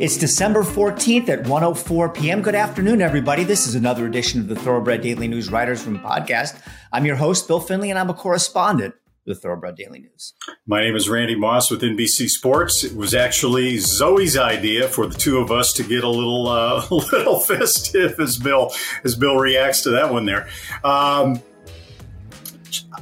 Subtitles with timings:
[0.00, 2.40] It's December 14th at 104 p.m.
[2.40, 3.42] Good afternoon, everybody.
[3.42, 6.56] This is another edition of the Thoroughbred Daily News Writers Room podcast.
[6.92, 8.94] I'm your host, Bill Finley, and I'm a correspondent
[9.26, 10.34] with Thoroughbred Daily News.
[10.68, 12.84] My name is Randy Moss with NBC Sports.
[12.84, 16.86] It was actually Zoe's idea for the two of us to get a little uh,
[16.90, 20.48] little festive as Bill as Bill reacts to that one there.
[20.84, 21.42] Um,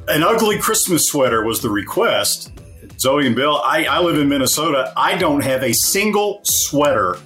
[0.07, 2.51] an ugly Christmas sweater was the request.
[2.99, 4.91] Zoe and Bill, I, I live in Minnesota.
[4.97, 7.17] I don't have a single sweater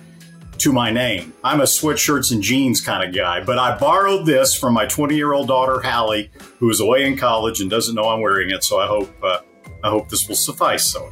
[0.57, 1.33] to my name.
[1.45, 5.15] I'm a sweatshirts and jeans kind of guy, but I borrowed this from my 20
[5.15, 8.65] year old daughter Hallie, who is away in college and doesn't know I'm wearing it.
[8.65, 9.39] So I hope uh,
[9.83, 10.85] I hope this will suffice.
[10.85, 11.09] So.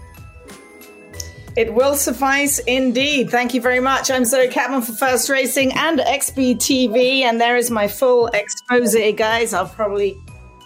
[1.56, 3.32] It will suffice indeed.
[3.32, 4.12] Thank you very much.
[4.12, 9.54] I'm Zoe Cadman for First Racing and XBTV, and there is my full expose, guys.
[9.54, 10.18] I'll probably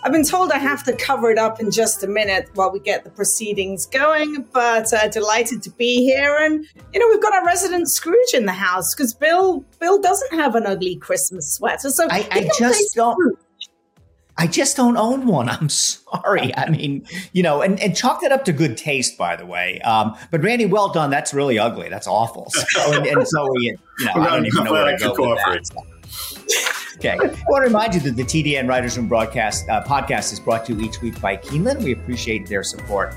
[0.03, 2.79] I've been told I have to cover it up in just a minute while we
[2.79, 6.37] get the proceedings going, but uh, delighted to be here.
[6.37, 10.33] And you know, we've got our resident Scrooge in the house because Bill Bill doesn't
[10.33, 13.13] have an ugly Christmas sweater, so I, I just don't.
[13.13, 13.37] Scrooge.
[14.35, 15.47] I just don't own one.
[15.47, 16.55] I'm sorry.
[16.57, 19.79] I mean, you know, and, and chalk that up to good taste, by the way.
[19.81, 21.11] Um, but Randy, well done.
[21.11, 21.87] That's really ugly.
[21.87, 22.49] That's awful.
[22.49, 25.67] So, and, and Zoe, you know, I don't even know where to go with that.
[25.67, 26.82] So.
[27.05, 27.17] Okay.
[27.19, 30.65] I want to remind you that the TDN Writers Room broadcast uh, podcast is brought
[30.67, 31.83] to you each week by Keeneland.
[31.83, 33.13] We appreciate their support.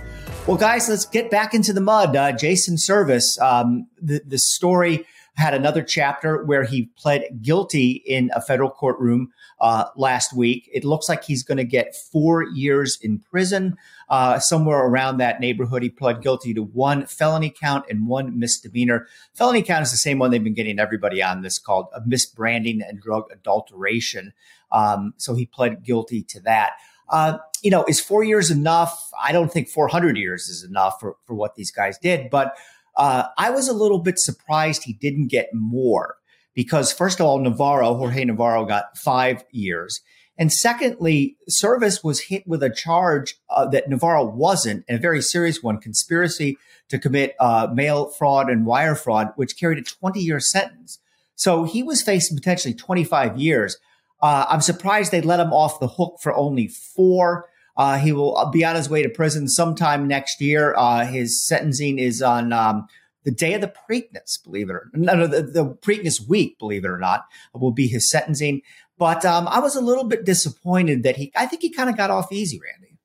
[0.49, 2.17] Well, guys, let's get back into the mud.
[2.17, 8.29] Uh, Jason Servis, um, the, the story had another chapter where he pled guilty in
[8.35, 10.69] a federal courtroom uh, last week.
[10.73, 13.77] It looks like he's going to get four years in prison,
[14.09, 15.83] uh, somewhere around that neighborhood.
[15.83, 19.07] He pled guilty to one felony count and one misdemeanor.
[19.35, 23.01] Felony count is the same one they've been getting everybody on this called misbranding and
[23.01, 24.33] drug adulteration.
[24.73, 26.73] Um, so he pled guilty to that.
[27.09, 29.11] Uh, you know, is four years enough?
[29.21, 32.57] I don't think 400 years is enough for, for what these guys did, but
[32.97, 36.17] uh, I was a little bit surprised he didn't get more
[36.55, 40.01] because, first of all, Navarro, Jorge Navarro, got five years.
[40.39, 45.23] And secondly, Servis was hit with a charge uh, that Navarro wasn't, and a very
[45.23, 46.59] serious one conspiracy
[46.89, 50.99] to commit uh, mail fraud and wire fraud, which carried a 20 year sentence.
[51.35, 53.77] So he was facing potentially 25 years.
[54.23, 57.49] Uh, I'm surprised they let him off the hook for only four.
[57.77, 60.75] Uh, he will uh, be on his way to prison sometime next year.
[60.77, 62.87] Uh, his sentencing is on um,
[63.25, 65.17] the day of the Preakness, believe it or not.
[65.17, 68.63] No, no, the, the Preakness week, believe it or not, will be his sentencing.
[68.99, 71.97] But um, I was a little bit disappointed that he, I think he kind of
[71.97, 72.99] got off easy, Randy.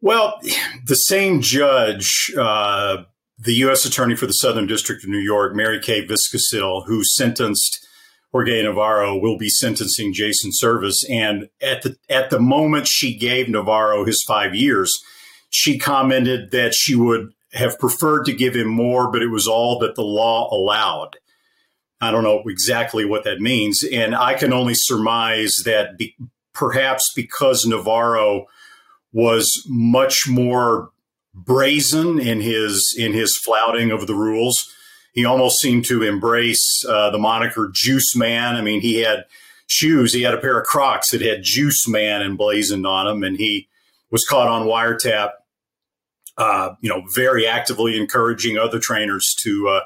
[0.00, 0.40] Well,
[0.84, 3.04] the same judge, uh,
[3.38, 3.84] the U.S.
[3.84, 7.86] Attorney for the Southern District of New York, Mary Kay Vyskocil, who sentenced
[8.32, 11.04] Jorge Navarro will be sentencing Jason Servis.
[11.08, 14.90] And at the at the moment she gave Navarro his five years,
[15.50, 19.78] she commented that she would have preferred to give him more, but it was all
[19.80, 21.16] that the law allowed.
[22.02, 26.16] I don't know exactly what that means, and I can only surmise that be,
[26.52, 28.46] perhaps because Navarro
[29.12, 30.90] was much more
[31.34, 34.70] brazen in his in his flouting of the rules
[35.12, 38.56] he almost seemed to embrace uh, the moniker Juice Man.
[38.56, 39.26] I mean, he had
[39.66, 40.12] shoes.
[40.12, 43.68] He had a pair of Crocs that had Juice Man emblazoned on them, and he
[44.10, 45.32] was caught on wiretap.
[46.38, 49.80] Uh, you know, very actively encouraging other trainers to uh,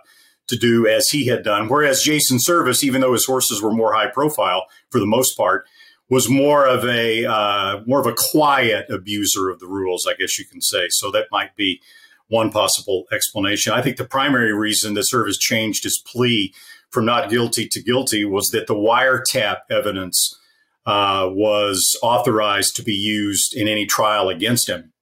[0.48, 1.68] to do as he had done.
[1.68, 5.66] Whereas Jason Servis, even though his horses were more high profile for the most part,
[6.08, 10.38] was more of a uh, more of a quiet abuser of the rules, I guess
[10.38, 10.86] you can say.
[10.90, 11.80] So that might be
[12.28, 13.72] one possible explanation.
[13.72, 16.54] I think the primary reason that Servis changed his plea
[16.90, 20.38] from not guilty to guilty was that the wiretap evidence
[20.87, 24.92] uh, was authorized to be used in any trial against him.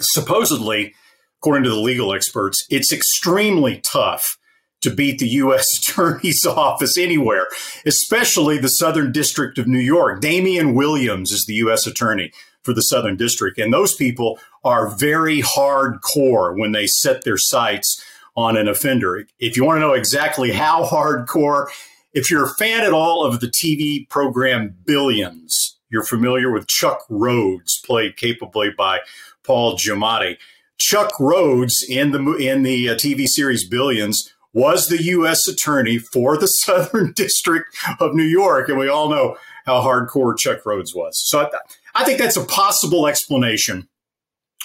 [0.00, 0.94] Supposedly,
[1.40, 4.38] according to the legal experts, it's extremely tough
[4.82, 5.78] to beat the U.S.
[5.78, 7.46] Attorney's Office anywhere,
[7.86, 10.20] especially the Southern District of New York.
[10.20, 11.86] Damian Williams is the U.S.
[11.86, 12.32] Attorney
[12.62, 13.58] for the Southern District.
[13.58, 18.02] And those people are very hardcore when they set their sights
[18.36, 19.26] on an offender.
[19.38, 21.66] If you want to know exactly how hardcore,
[22.12, 27.02] if you're a fan at all of the TV program Billions, you're familiar with Chuck
[27.10, 29.00] Rhoades, played capably by
[29.44, 30.38] Paul Giamatti.
[30.78, 35.46] Chuck Rhoades in the in the uh, TV series Billions was the U.S.
[35.48, 37.66] attorney for the Southern District
[38.00, 41.20] of New York, and we all know how hardcore Chuck Rhoades was.
[41.28, 41.50] So I,
[41.94, 43.88] I think that's a possible explanation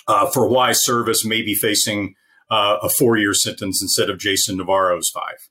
[0.08, 2.16] uh, for why Servis may be facing
[2.50, 5.47] uh, a four year sentence instead of Jason Navarro's five.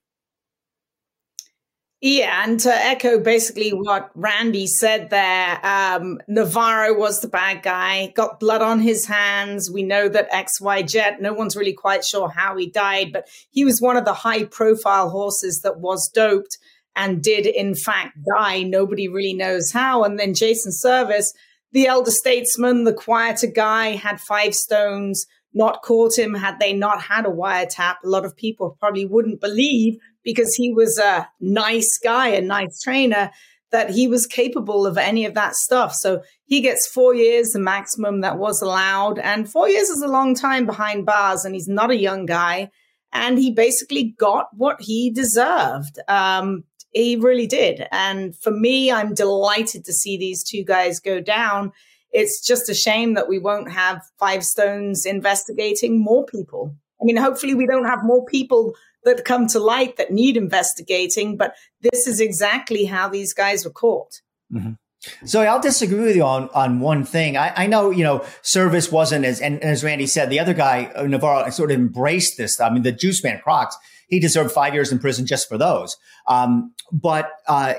[2.09, 8.13] Yeah, and to echo basically what Randy said there, um, Navarro was the bad guy,
[8.15, 9.73] got blood on his hands.
[9.73, 13.65] We know that XY Jet, no one's really quite sure how he died, but he
[13.65, 16.57] was one of the high profile horses that was doped
[16.95, 18.63] and did in fact die.
[18.63, 20.05] Nobody really knows how.
[20.05, 21.33] And then Jason Servis,
[21.73, 27.03] the elder statesman, the quieter guy, had five stones, not caught him had they not
[27.03, 27.97] had a wiretap.
[28.05, 32.83] A lot of people probably wouldn't believe because he was a nice guy, a nice
[32.83, 33.31] trainer,
[33.71, 35.95] that he was capable of any of that stuff.
[35.95, 39.21] So he gets four years, the maximum that was allowed.
[39.21, 42.71] And four years is a long time behind bars, and he's not a young guy.
[43.13, 46.01] And he basically got what he deserved.
[46.09, 47.87] Um, he really did.
[47.93, 51.73] And for me, I'm delighted to see these two guys go down.
[52.11, 56.75] It's just a shame that we won't have Five Stones investigating more people.
[57.01, 58.75] I mean, hopefully, we don't have more people
[59.07, 63.71] that come to light that need investigating, but this is exactly how these guys were
[63.71, 64.21] caught.
[64.53, 64.73] Mm-hmm.
[65.25, 67.37] So I'll disagree with you on, on one thing.
[67.37, 70.91] I, I know, you know, Servis wasn't as, and, as Randy said, the other guy,
[70.97, 72.61] uh, Navarro, sort of embraced this.
[72.61, 73.77] I mean, the juice man Crocs,
[74.09, 75.97] he deserved five years in prison just for those.
[76.27, 77.75] Um, but uh,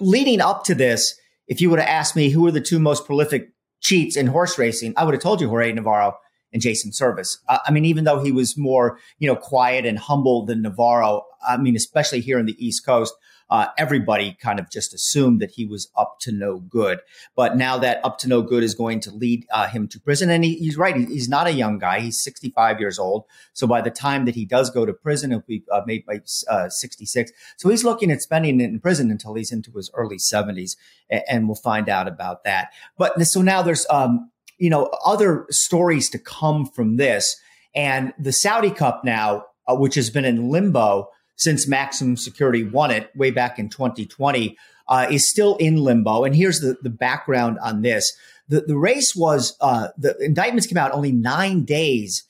[0.00, 1.18] leading up to this,
[1.48, 3.48] if you would have asked me who were the two most prolific
[3.80, 6.18] cheats in horse racing, I would have told you Jorge Navarro
[6.56, 7.38] and Jason Servis.
[7.50, 11.26] Uh, I mean, even though he was more, you know, quiet and humble than Navarro,
[11.46, 13.14] I mean, especially here in the East Coast,
[13.50, 17.00] uh, everybody kind of just assumed that he was up to no good.
[17.36, 20.30] But now that up to no good is going to lead uh, him to prison,
[20.30, 22.00] and he, he's right, he's not a young guy.
[22.00, 23.24] He's 65 years old.
[23.52, 26.22] So by the time that he does go to prison, he'll be uh, made by
[26.48, 27.32] uh, 66.
[27.58, 30.76] So he's looking at spending it in prison until he's into his early 70s,
[31.10, 32.70] and, and we'll find out about that.
[32.96, 37.36] But so now there's um, you know, other stories to come from this.
[37.74, 42.90] And the Saudi Cup now, uh, which has been in limbo since Maximum Security won
[42.90, 44.56] it way back in 2020,
[44.88, 46.24] uh, is still in limbo.
[46.24, 48.16] And here's the, the background on this.
[48.48, 52.24] The, the race was, uh, the indictments came out only nine days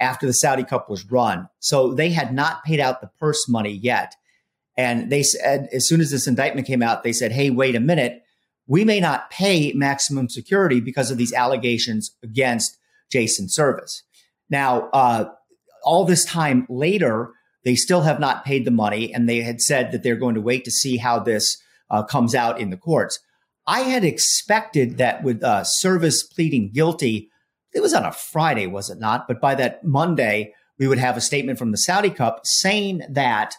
[0.00, 1.48] after the Saudi Cup was run.
[1.60, 4.14] So they had not paid out the purse money yet.
[4.76, 7.80] And they said, as soon as this indictment came out, they said, hey, wait a
[7.80, 8.22] minute
[8.66, 12.78] we may not pay maximum security because of these allegations against
[13.10, 14.02] Jason Servis.
[14.48, 15.30] Now, uh,
[15.82, 17.32] all this time later,
[17.64, 20.40] they still have not paid the money, and they had said that they're going to
[20.40, 21.60] wait to see how this
[21.90, 23.18] uh, comes out in the courts.
[23.66, 27.30] I had expected that with uh, Servis pleading guilty,
[27.72, 29.28] it was on a Friday, was it not?
[29.28, 33.54] But by that Monday, we would have a statement from the Saudi Cup saying that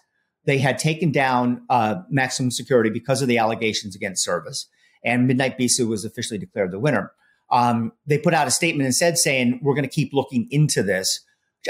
[0.45, 4.67] they had taken down uh, maximum security because of the allegations against Servis
[5.03, 7.11] and Midnight Bisou was officially declared the winner.
[7.49, 10.83] Um, they put out a statement and said, saying, we're going to keep looking into
[10.83, 11.21] this.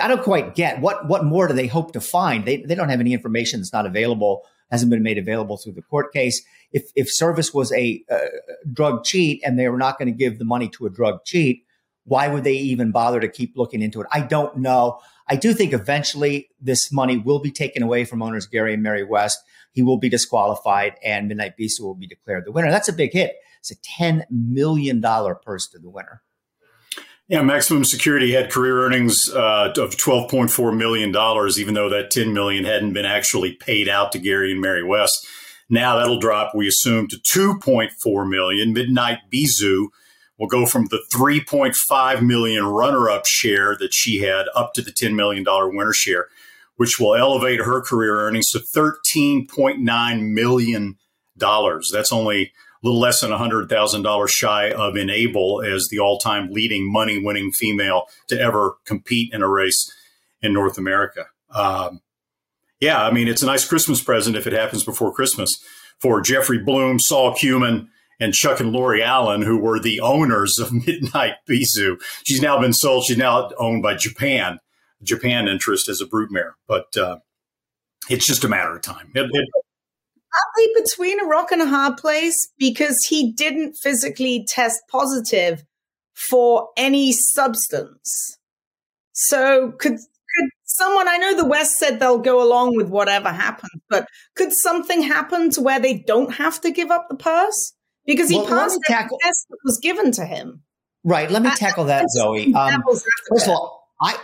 [0.02, 2.46] I don't quite get what what more do they hope to find?
[2.46, 5.82] They, they don't have any information that's not available, hasn't been made available through the
[5.82, 6.42] court case.
[6.72, 8.20] If if Servis was a uh,
[8.72, 11.66] drug cheat and they were not going to give the money to a drug cheat,
[12.06, 14.08] why would they even bother to keep looking into it?
[14.14, 15.00] I don't know.
[15.28, 19.04] I do think eventually this money will be taken away from owners Gary and Mary
[19.04, 19.40] West
[19.72, 22.72] he will be disqualified and Midnight Bisou will be declared the winner.
[22.72, 23.36] That's a big hit.
[23.60, 26.22] It's a $10 million purse to the winner.
[27.28, 31.16] Yeah, Maximum Security had career earnings uh, of $12.4 million,
[31.58, 35.26] even though that 10 million hadn't been actually paid out to Gary and Mary West.
[35.70, 38.74] Now that'll drop, we assume, to 2.4 million.
[38.74, 39.88] Midnight Bisou
[40.38, 45.16] will go from the 3.5 million runner-up share that she had up to the $10
[45.16, 46.28] million winner share
[46.82, 50.98] which will elevate her career earnings to $13.9 million.
[51.38, 56.92] That's only a little less than $100,000 shy of Enable as the all time leading
[56.92, 59.94] money winning female to ever compete in a race
[60.42, 61.28] in North America.
[61.54, 62.02] Um,
[62.80, 65.56] yeah, I mean, it's a nice Christmas present if it happens before Christmas
[66.00, 70.74] for Jeffrey Bloom, Saul Cumin, and Chuck and Lori Allen, who were the owners of
[70.88, 72.02] Midnight Bisou.
[72.26, 73.06] She's now been sold.
[73.06, 74.58] She's now owned by Japan.
[75.04, 77.18] Japan interest as a broodmare, but uh,
[78.10, 79.12] it's just a matter of time.
[79.16, 79.50] It, it,
[80.32, 85.66] Probably between a rock and a hard place because he didn't physically test positive
[86.14, 88.38] for any substance.
[89.12, 93.82] So could could someone I know the West said they'll go along with whatever happens,
[93.90, 97.74] but could something happen to where they don't have to give up the purse?
[98.06, 100.64] Because he well, passed the tackle- test that was given to him.
[101.04, 101.30] Right.
[101.30, 102.54] Let me tackle that, Zoe.
[102.54, 104.18] Um, first of all, I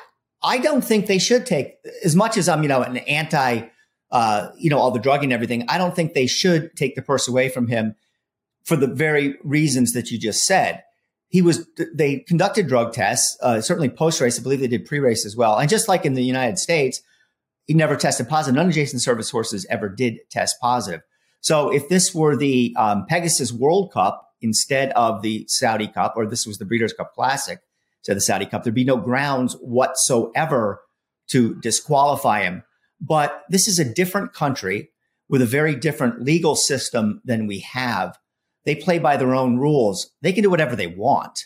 [0.47, 1.75] I don't think they should take
[2.05, 3.63] as much as I'm, you know, an anti,
[4.11, 5.65] uh, you know, all the drug and everything.
[5.67, 7.95] I don't think they should take the purse away from him
[8.63, 10.83] for the very reasons that you just said.
[11.27, 14.39] He was, they conducted drug tests, uh, certainly post race.
[14.39, 15.57] I believe they did pre race as well.
[15.57, 17.01] And just like in the United States,
[17.65, 18.55] he never tested positive.
[18.55, 21.01] None of Jason's Servis horses ever did test positive.
[21.41, 26.25] So if this were the um, Pegasus World Cup instead of the Saudi Cup, or
[26.25, 27.59] this was the Breeders' Cup Classic,
[28.01, 30.81] so the Saudi Cup, there'd be no grounds whatsoever
[31.29, 32.63] to disqualify him.
[33.01, 34.91] But this is a different country
[35.29, 38.17] with a very different legal system than we have.
[38.65, 40.11] They play by their own rules.
[40.21, 41.37] They can do whatever they want.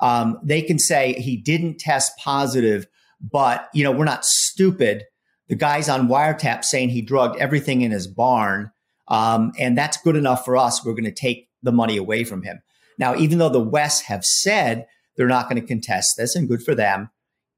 [0.00, 2.86] Um, they can say he didn't test positive,
[3.20, 5.04] but you know we're not stupid.
[5.48, 8.70] The guy's on wiretap saying he drugged everything in his barn,
[9.08, 10.84] um, and that's good enough for us.
[10.84, 12.60] We're going to take the money away from him.
[12.98, 14.86] Now, even though the West have said
[15.20, 17.10] they're not going to contest this, and good for them,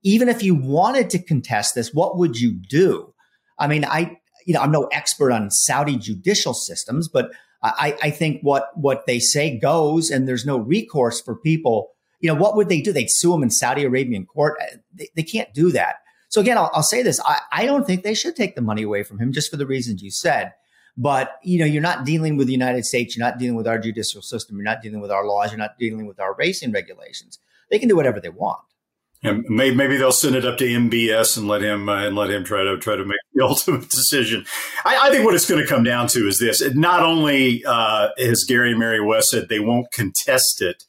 [0.03, 3.15] even if you wanted to contest this, what would you do?
[3.57, 7.31] I mean, I you know I'm no expert on Saudi judicial systems, but
[7.63, 11.91] I, I think what what they say goes, and there's no recourse for people.
[12.19, 12.93] You know, what would they do?
[12.93, 14.57] They'd sue them in Saudi Arabian court.
[14.61, 15.97] Uh, they, they can't do that.
[16.31, 18.83] So again, I'll, I'll say this: I, I don't think they should take the money
[18.83, 20.53] away from him, just for the reasons you said.
[20.97, 23.17] But you know, you're not dealing with the United States.
[23.17, 24.57] You're not dealing with our judicial system.
[24.57, 25.53] You're not dealing with our laws.
[25.53, 27.39] You're not dealing with our racing regulations.
[27.73, 28.61] They can do whatever they want.
[29.25, 32.45] And maybe, they'll send it up to MBS and let him uh, and let him
[32.45, 34.45] try to try to make the ultimate decision.
[34.85, 38.09] I, I think what it's going to come down to is this: not only uh,
[38.19, 40.85] has Gary and Mary West said they won't contest it,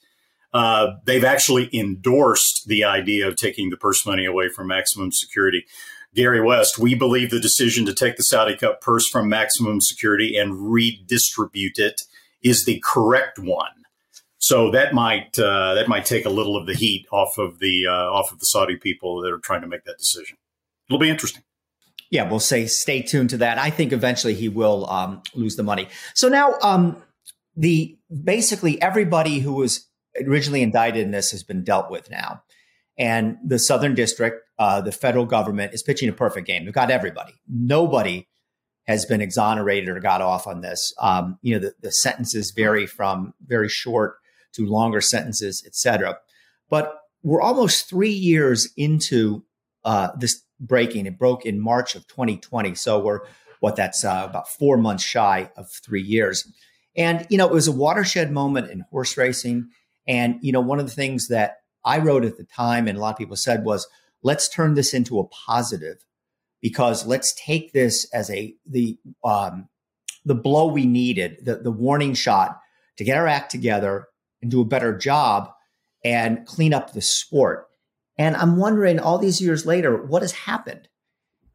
[0.51, 5.65] uh, they've actually endorsed the idea of taking the purse money away from maximum security.
[6.15, 10.37] Gary West, we believe the decision to take the Saudi Cup purse from maximum security
[10.37, 12.01] and redistribute it
[12.43, 13.82] is the correct one.
[14.43, 17.87] So that might uh, that might take a little of the heat off of the
[17.87, 20.35] uh, off of the Saudi people that are trying to make that decision.
[20.89, 21.43] It'll be interesting.
[22.11, 23.57] Yeah, we'll say stay tuned to that.
[23.57, 25.87] I think eventually he will um, lose the money.
[26.13, 27.01] So now, um,
[27.55, 29.87] the basically everybody who was
[30.27, 32.43] originally indicted in this has been dealt with now,
[32.97, 36.65] and the Southern District, uh, the federal government is pitching a perfect game.
[36.65, 37.35] They've got everybody.
[37.47, 38.27] Nobody
[38.87, 40.93] has been exonerated or got off on this.
[40.99, 44.17] Um, you know, the, the sentences vary from very short
[44.53, 46.17] to longer sentences, etc.
[46.69, 49.43] But we're almost three years into
[49.85, 51.05] uh, this breaking.
[51.05, 53.21] It broke in March of 2020, so we're
[53.59, 56.45] what that's uh, about four months shy of three years.
[56.95, 59.69] And you know, it was a watershed moment in horse racing.
[60.07, 63.01] And you know, one of the things that I wrote at the time, and a
[63.01, 63.87] lot of people said, was
[64.21, 65.97] let's turn this into a positive
[66.61, 69.69] because let's take this as a the um,
[70.25, 72.59] the blow we needed, the, the warning shot
[72.97, 74.07] to get our act together
[74.43, 75.49] and do a better job
[76.05, 77.67] and clean up the sport.
[78.17, 80.87] And I'm wondering all these years later, what has happened?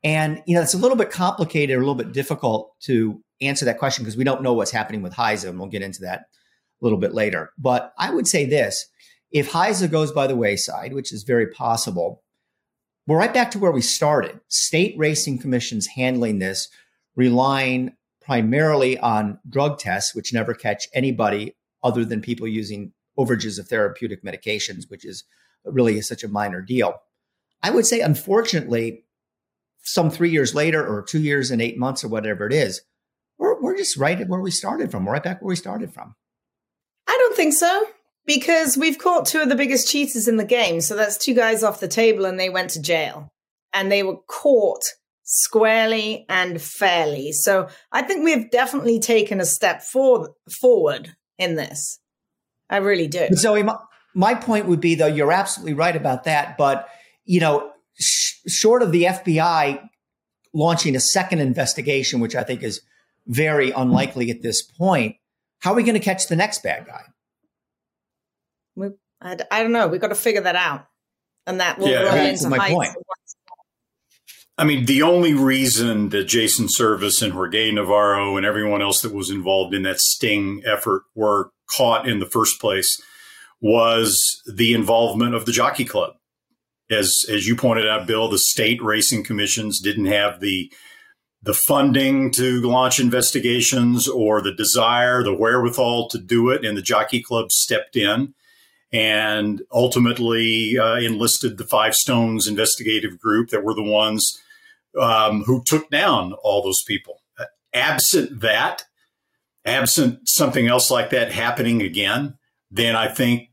[0.03, 3.65] And, you know, it's a little bit complicated, or a little bit difficult to answer
[3.67, 6.21] that question because we don't know what's happening with HISA, and we'll get into that
[6.21, 7.51] a little bit later.
[7.59, 8.87] But I would say this
[9.31, 12.23] if HISA goes by the wayside, which is very possible,
[13.07, 14.41] we're right back to where we started.
[14.49, 16.69] State racing commissions handling this,
[17.17, 23.69] relying primarily on drug tests, which never catch anybody other than people using overages of
[23.69, 25.25] therapeutic medications, which is
[25.65, 26.95] really such a minor deal.
[27.63, 29.05] I would say, unfortunately,
[29.83, 32.83] some three years later or two years and eight months or whatever it is,
[33.39, 35.09] we're, we're just right at where we started from.
[35.09, 36.15] Right back where we started from.
[37.09, 37.87] I don't think so
[38.27, 40.81] because we've caught two of the biggest cheaters in the game.
[40.81, 43.29] So that's two guys off the table and they went to jail
[43.73, 44.85] and they were caught
[45.25, 47.33] squarely and fairly.
[47.33, 51.99] So I think we've definitely taken a step for, forward in this.
[52.69, 53.29] I really do.
[53.35, 53.77] Zoe, my,
[54.15, 56.57] my point would be though, you're absolutely right about that.
[56.59, 56.89] But,
[57.25, 59.89] you know, sh- short of the FBI
[60.53, 62.81] launching a second investigation, which I think is
[63.27, 65.17] very unlikely at this point,
[65.61, 67.03] how are we going to catch the next bad guy?
[68.75, 68.89] We,
[69.21, 69.89] I, I don't know.
[69.89, 70.87] We've got to figure that out.
[71.47, 72.91] And that will yeah, run into my point.
[74.59, 79.15] I mean, the only reason that Jason Servis and Jorge Navarro and everyone else that
[79.15, 83.01] was involved in that sting effort were caught in the first place
[83.61, 84.19] was
[84.53, 86.15] the involvement of the Jockey Club.
[86.91, 90.73] As as you pointed out, Bill, the state racing commissions didn't have the
[91.41, 96.83] the funding to launch investigations or the desire, the wherewithal to do it, and the
[96.83, 98.35] Jockey Club stepped in
[98.91, 104.41] and ultimately uh, enlisted the Five Stones investigative group that were the ones
[105.01, 107.21] um, who took down all those people.
[107.75, 108.85] Absent that,
[109.65, 112.39] absent something else like that happening again,
[112.71, 113.51] then I think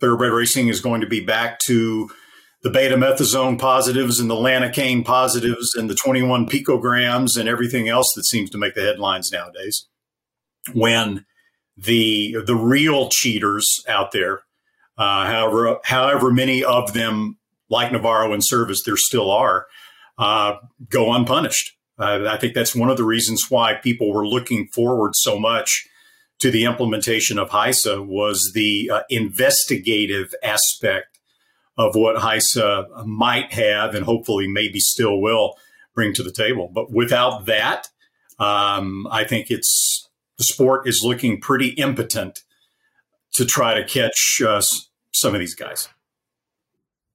[0.00, 2.10] thoroughbred racing is going to be back to
[2.62, 8.24] the betamethasone positives and the lanacane positives and the 21 picograms and everything else that
[8.24, 9.86] seems to make the headlines nowadays.
[10.72, 11.24] When
[11.76, 14.40] the the real cheaters out there,
[14.98, 17.38] uh, however however many of them
[17.70, 19.66] like Navarro and Servis there still are,
[20.20, 20.56] uh,
[20.88, 21.76] go unpunished.
[21.98, 25.86] Uh, I think that's one of the reasons why people were looking forward so much
[26.40, 31.18] to the implementation of HISA was the uh, investigative aspect
[31.76, 35.54] of what HISA might have and hopefully maybe still will
[35.94, 36.70] bring to the table.
[36.72, 37.88] But without that,
[38.38, 40.08] um, I think it's
[40.38, 42.40] the sport is looking pretty impotent
[43.34, 44.62] to try to catch uh,
[45.12, 45.88] some of these guys.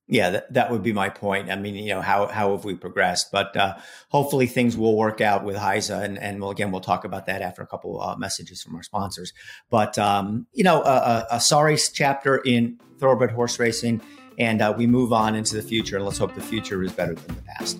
[0.07, 1.49] Yeah, that, that would be my point.
[1.49, 3.31] I mean, you know, how how have we progressed?
[3.31, 3.77] But uh,
[4.09, 7.41] hopefully things will work out with HISA, and and we'll, again we'll talk about that
[7.41, 9.33] after a couple uh, messages from our sponsors.
[9.71, 13.99] But um, you know, a, a, sorry chapter in thoroughbred horse racing,
[14.37, 15.95] and uh, we move on into the future.
[15.95, 17.79] and Let's hope the future is better than the past.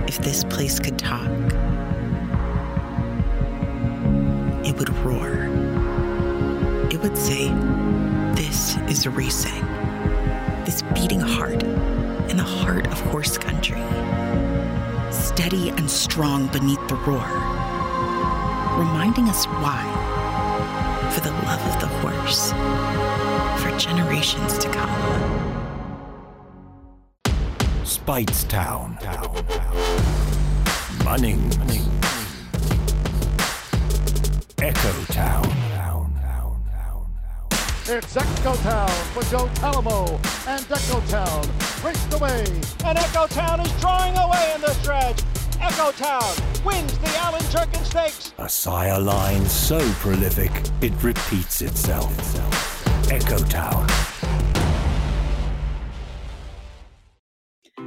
[0.08, 1.30] If this place could talk,
[4.64, 5.48] it would roar.
[6.90, 7.48] It would say,
[8.34, 9.64] This is racing.
[10.64, 11.62] This beating heart
[12.30, 13.80] in the heart of horse country.
[15.12, 17.26] Steady and strong beneath the roar,
[18.78, 19.82] reminding us why.
[21.14, 22.52] For the love of the horse
[23.58, 25.35] for generations to come.
[27.86, 28.98] Speightstown.
[31.04, 31.40] Munning.
[34.60, 35.44] Echo Town.
[37.88, 40.18] It's Echo Town for Joe Talamo,
[40.48, 41.48] and Echo Town
[41.84, 42.44] raced away.
[42.84, 45.22] And Echo Town is drawing away in the stretch.
[45.60, 48.34] Echo Town wins the Allen Jerkens Stakes.
[48.38, 52.10] A sire line so prolific it repeats itself.
[53.12, 53.86] Echo Town.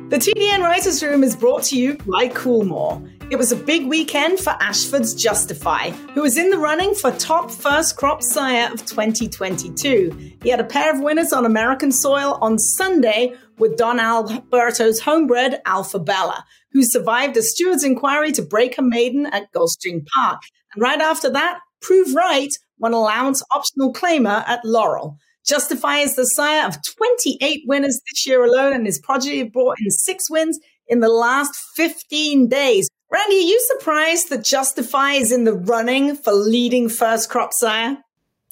[0.10, 3.08] The TDN Writers Room is brought to you by Coolmore.
[3.30, 7.52] It was a big weekend for Ashford's Justify, who was in the running for top
[7.52, 10.34] first crop sire of 2022.
[10.42, 15.62] He had a pair of winners on American soil on Sunday with Don Alberto's homebred
[15.68, 20.42] Alpha Bella, who survived a steward's inquiry to break a maiden at Gulfstream Park.
[20.74, 25.20] And right after that, Prove Right won allowance optional claimer at Laurel.
[25.50, 29.90] Justify is the sire of 28 winners this year alone, and his progeny brought in
[29.90, 32.88] six wins in the last 15 days.
[33.12, 37.98] Randy, are you surprised that Justify is in the running for leading first crop sire?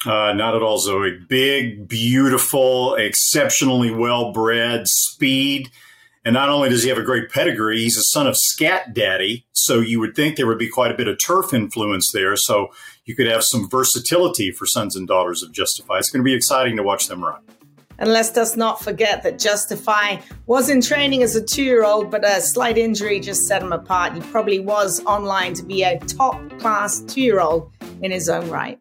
[0.05, 1.19] Uh, not at all, Zoe.
[1.27, 5.69] Big, beautiful, exceptionally well bred, speed.
[6.27, 9.45] And not only does he have a great pedigree, he's a son of Scat Daddy.
[9.53, 12.35] So you would think there would be quite a bit of turf influence there.
[12.35, 12.67] So
[13.05, 15.99] you could have some versatility for sons and daughters of Justify.
[15.99, 17.39] It's going to be exciting to watch them run.
[17.97, 22.11] And let's just not forget that Justify was in training as a two year old,
[22.11, 24.13] but a slight injury just set him apart.
[24.13, 28.49] He probably was online to be a top class two year old in his own
[28.49, 28.77] right.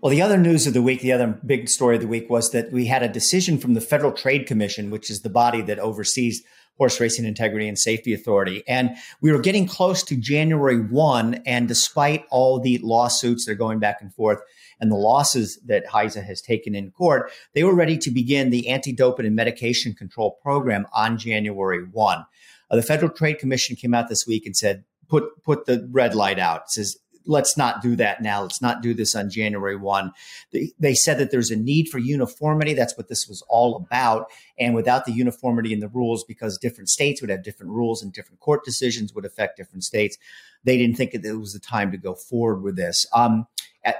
[0.00, 2.50] Well, the other news of the week, the other big story of the week was
[2.52, 5.78] that we had a decision from the Federal Trade Commission, which is the body that
[5.78, 6.42] oversees
[6.78, 8.62] Horse Racing Integrity and Safety Authority.
[8.68, 11.42] And we were getting close to January 1.
[11.44, 14.40] And despite all the lawsuits that are going back and forth
[14.80, 18.68] and the losses that HISA has taken in court, they were ready to begin the
[18.68, 22.26] anti doping and medication control program on January 1.
[22.70, 26.14] Uh, the Federal Trade Commission came out this week and said, put, put the red
[26.14, 26.62] light out.
[26.62, 26.96] It says,
[27.28, 28.42] let's not do that now.
[28.42, 30.12] Let's not do this on January 1.
[30.50, 32.74] They, they, said that there's a need for uniformity.
[32.74, 34.26] That's what this was all about.
[34.58, 38.12] And without the uniformity in the rules, because different states would have different rules and
[38.12, 40.16] different court decisions would affect different states,
[40.64, 43.06] they didn't think that it was the time to go forward with this.
[43.14, 43.46] Um,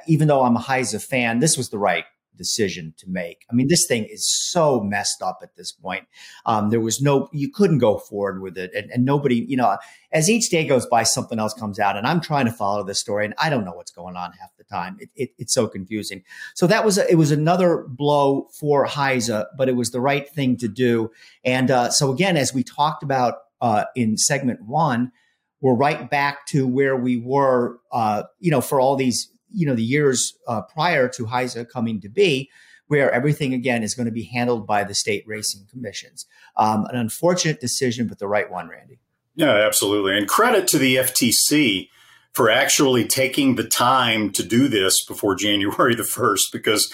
[0.07, 2.05] even though I'm a HISA fan, this was the right
[2.39, 3.45] decision to make.
[3.51, 6.07] I mean, this thing is so messed up at this point.
[6.47, 8.73] Um, there was no, you couldn't go forward with it.
[8.75, 9.77] And, and, nobody, you know,
[10.13, 11.97] as each day goes by, something else comes out.
[11.97, 14.57] And I'm trying to follow this story and I don't know what's going on half
[14.57, 14.97] the time.
[15.01, 16.23] It, it, it's so confusing.
[16.55, 20.29] So that was, a, it was another blow for HISA, but it was the right
[20.29, 21.11] thing to do.
[21.45, 25.13] And uh, so again, as we talked about uh, in segment one,
[25.61, 29.75] we're right back to where we were, uh, you know, for all these, you know,
[29.75, 32.51] the years uh, prior to HISA coming to be,
[32.89, 36.27] where everything again is going to be handled by the state racing commissions.
[36.57, 38.99] Um, an unfortunate decision, but the right one, Randy.
[39.35, 40.17] Yeah, absolutely.
[40.17, 41.89] And credit to the FTC
[42.33, 46.93] for actually taking the time to do this before January the 1st, because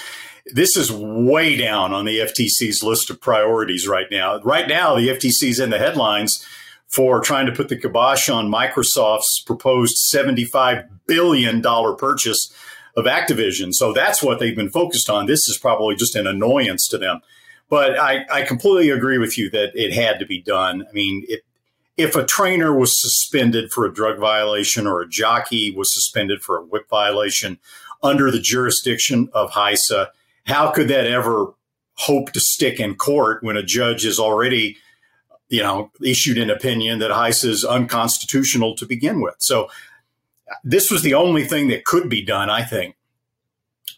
[0.53, 4.41] this is way down on the FTC's list of priorities right now.
[4.41, 6.45] Right now, the FTC's in the headlines
[6.95, 12.55] for trying to put the kibosh on Microsoft's proposed $75 billion purchase
[12.97, 13.73] of Activision.
[13.73, 15.27] So that's what they've been focused on.
[15.27, 17.21] This is probably just an annoyance to them.
[17.69, 20.87] But I, I completely agree with you that it had to be done.
[20.89, 21.41] I mean, it,
[21.97, 26.59] if a trainer was suspended for a drug violation or a jockey was suspended for
[26.59, 27.59] a whip violation
[28.05, 30.09] under the jurisdiction of HISA,
[30.47, 31.55] how could that ever
[31.95, 34.77] hope to stick in court when a judge is already
[35.49, 39.37] you know, issued an opinion that HISA is unconstitutional to begin with.
[39.39, 39.69] So
[40.63, 42.97] this was the only thing that could be done, I think,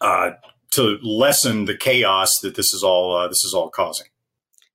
[0.00, 0.30] uh,
[0.72, 4.06] to lessen the chaos that this is all uh, this is all causing.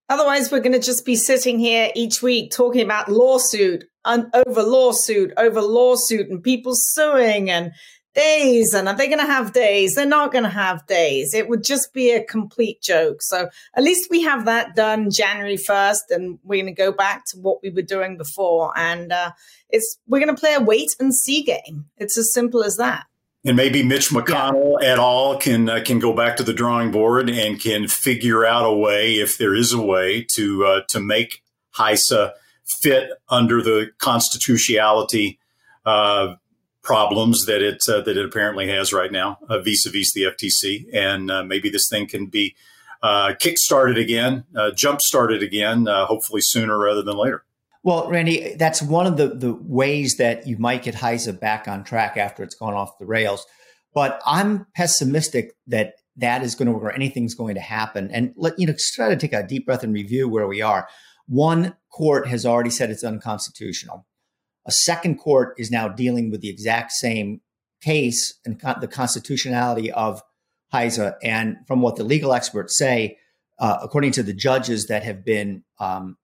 [0.10, 4.64] Otherwise, we're going to just be sitting here each week talking about lawsuit un- over
[4.64, 7.72] lawsuit over lawsuit and people suing and
[8.14, 9.94] days and are they going to have days?
[9.94, 11.34] They're not going to have days.
[11.34, 13.22] It would just be a complete joke.
[13.22, 17.26] So at least we have that done january 1st and we're going to go back
[17.28, 18.74] to what we were doing before.
[18.78, 19.32] And uh,
[19.70, 21.86] it's we're going to play a wait and see game.
[21.98, 23.06] It's as simple as that.
[23.44, 24.94] And maybe Mitch McConnell yeah.
[24.94, 28.68] at all can uh, can go back to the drawing board and can figure out
[28.68, 31.42] a way, if there is a way, to uh, to make
[31.76, 32.34] HISA
[32.82, 35.40] fit under the constitutionality
[35.86, 36.36] uh,
[36.84, 41.30] problems that it uh, that it apparently has right now uh, vis-a-vis the FTC, and
[41.30, 42.56] uh, maybe this thing can be
[43.04, 44.44] uh, kick-started again,
[44.76, 47.44] jump-started again, hopefully sooner rather than later.
[47.84, 51.84] Well, Randy, that's one of the the ways that you might get HISA back on
[51.84, 53.46] track after it's gone off the rails.
[53.94, 58.10] But I'm pessimistic that that is going to work or anything's going to happen.
[58.12, 60.88] And let you know, try to take a deep breath and review where we are.
[61.28, 64.06] One court has already said it's unconstitutional.
[64.66, 67.42] A second court is now dealing with the exact same
[67.82, 70.22] case and con- the constitutionality of
[70.74, 71.16] HISA.
[71.24, 73.18] And from what the legal experts say,
[73.60, 76.18] uh, according to the judges that have been um,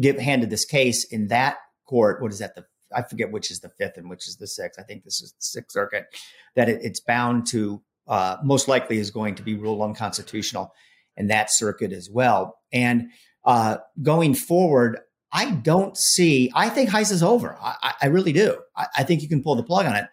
[0.00, 2.54] give, handed this case in that court, what is that?
[2.54, 4.78] The I forget which is the fifth and which is the sixth.
[4.78, 6.06] I think this is the Sixth Circuit.
[6.54, 10.72] That it, it's bound to uh, most likely is going to be ruled unconstitutional
[11.16, 12.56] in that circuit as well.
[12.72, 13.08] And
[13.44, 15.00] uh, going forward,
[15.34, 17.58] I don't see, I think HISA's over.
[17.60, 18.56] I, I really do.
[18.76, 20.06] I, I, think you can pull the plug on it.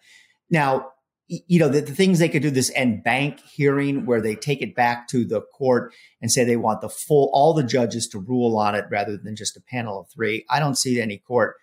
[0.49, 0.93] Now,
[1.27, 4.63] you know, the, the, things they could do this en banc hearing where they take
[4.63, 8.19] it back to the court and say they want the full, all the judges to
[8.19, 10.43] rule on it rather than just a panel of three.
[10.49, 11.55] I don't see any court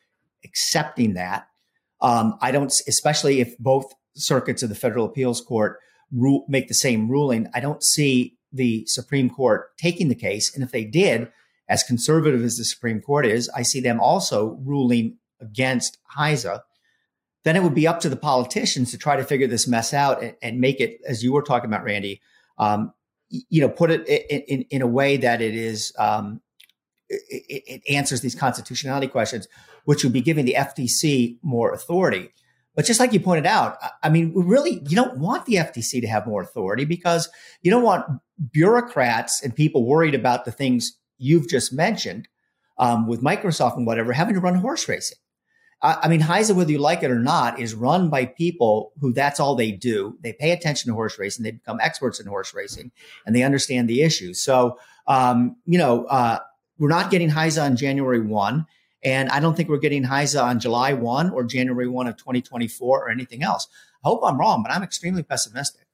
[0.45, 1.49] accepting that.
[2.01, 5.81] Um, I don't, especially if both circuits of the federal appeals court
[6.13, 7.49] rule, make the same ruling.
[7.53, 10.55] I don't see the Supreme Court taking the case.
[10.55, 11.31] And if they did,
[11.69, 16.61] as conservative as the Supreme Court is, I see them also ruling against HISA.
[17.45, 20.23] Then it would be up to the politicians to try to figure this mess out
[20.23, 22.21] and, and make it, as you were talking about, Randy,
[22.59, 22.93] um,
[23.29, 26.41] you know, put it in, in, in, a way that it is um,
[27.09, 29.47] it, it, answers these constitutionality questions,
[29.85, 32.31] which would be giving the FTC more authority.
[32.75, 36.07] But just like you pointed out, I mean, really, you don't want the FTC to
[36.07, 37.29] have more authority because
[37.61, 38.07] you don't want
[38.53, 42.29] bureaucrats and people worried about the things you've just mentioned
[42.79, 45.19] um, with Microsoft and whatever, having to run horse racing.
[45.83, 49.13] I, I mean, HISA, whether you like it or not, is run by people who
[49.13, 50.17] that's all they do.
[50.21, 51.45] They pay attention to horse racing.
[51.45, 52.91] They become experts in horse racing
[53.27, 54.41] and they understand the issues.
[54.43, 56.39] So, um, you know, uh,
[56.79, 58.67] we're not getting HISA on January 1.
[59.05, 63.05] And I don't think we're getting HISA on July 1 or January 1 of 2024
[63.05, 63.69] or anything else.
[64.05, 65.87] I hope I'm wrong, but I'm extremely pessimistic.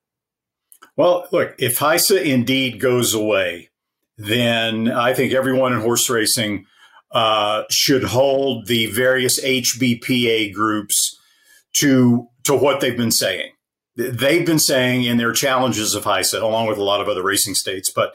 [0.97, 3.71] Well, look, if HISA indeed goes away,
[4.17, 6.67] then I think everyone in horse racing
[7.11, 11.19] uh, should hold the various HBPA groups
[11.75, 13.51] to to what they've been saying.
[13.97, 17.55] They've been saying in their challenges of HISA, along with a lot of other racing
[17.55, 18.15] states, but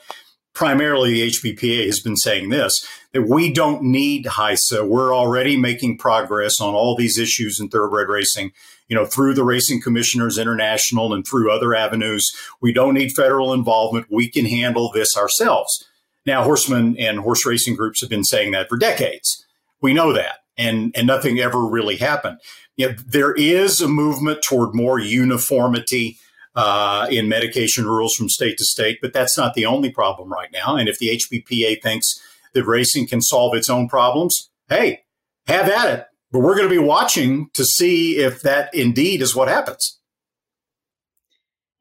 [0.53, 4.88] primarily the HBPA has been saying this that we don't need HISA.
[4.88, 8.51] We're already making progress on all these issues in thoroughbred racing,
[8.88, 12.29] you know, through the Racing Commissioners International and through other avenues.
[12.62, 14.07] We don't need federal involvement.
[14.12, 15.88] We can handle this ourselves.
[16.30, 19.44] Now, horsemen and horse racing groups have been saying that for decades.
[19.82, 22.38] We know that, and and nothing ever really happened.
[22.76, 26.20] You know, there is a movement toward more uniformity
[26.54, 30.50] uh, in medication rules from state to state, but that's not the only problem right
[30.54, 30.76] now.
[30.76, 32.06] And if the HBPA thinks
[32.54, 35.06] that racing can solve its own problems, hey,
[35.48, 36.06] have at it.
[36.32, 40.00] But we're going to be watching to see if that indeed is what happens.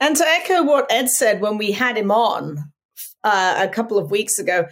[0.00, 2.72] And to echo what Ed said when we had him on
[3.28, 4.66] uh, a couple of weeks ago,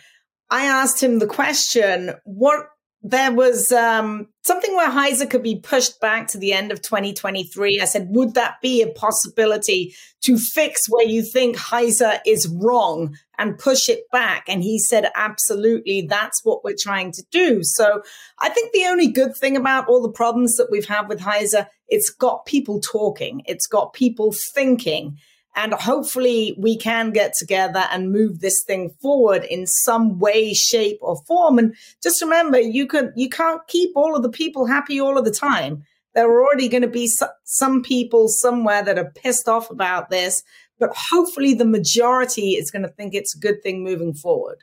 [0.51, 2.69] I asked him the question what
[3.03, 7.81] there was um, something where HISA could be pushed back to the end of 2023.
[7.81, 13.17] I said, would that be a possibility to fix where you think HISA is wrong
[13.39, 14.45] and push it back?
[14.49, 17.61] And he said, absolutely, that's what we're trying to do.
[17.63, 18.03] So
[18.41, 21.69] I think the only good thing about all the problems that we've had with HISA,
[21.89, 25.19] it's got people talking, it's got people thinking.
[25.57, 30.99] And hopefully we can get together and move this thing forward in some way, shape
[31.01, 31.59] or form.
[31.59, 35.25] And just remember, you can, you can't keep all of the people happy all of
[35.25, 35.83] the time.
[36.15, 37.11] There are already going to be
[37.45, 40.43] some people somewhere that are pissed off about this,
[40.79, 44.63] but hopefully the majority is going to think it's a good thing moving forward.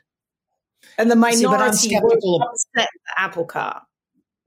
[0.96, 3.82] And the minority See, will upset the apple cart.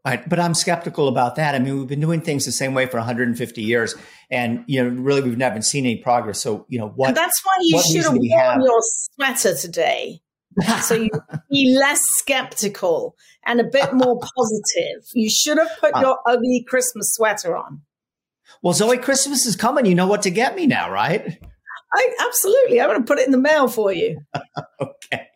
[0.08, 1.54] Right, but I'm skeptical about that.
[1.54, 3.94] I mean, we've been doing things the same way for 150 years,
[4.32, 6.42] and you know, really, we've never seen any progress.
[6.42, 7.10] So, you know, what?
[7.10, 8.62] And that's why you should have worn have?
[8.62, 10.22] your sweater today,
[10.82, 11.10] so you
[11.52, 15.04] be less skeptical and a bit more positive.
[15.14, 17.82] You should have put uh, your ugly Christmas sweater on.
[18.62, 19.86] Well, Zoe, Christmas is coming.
[19.86, 21.38] You know what to get me now, right?
[21.94, 22.80] I absolutely.
[22.80, 24.22] I'm going to put it in the mail for you.
[24.82, 25.28] okay.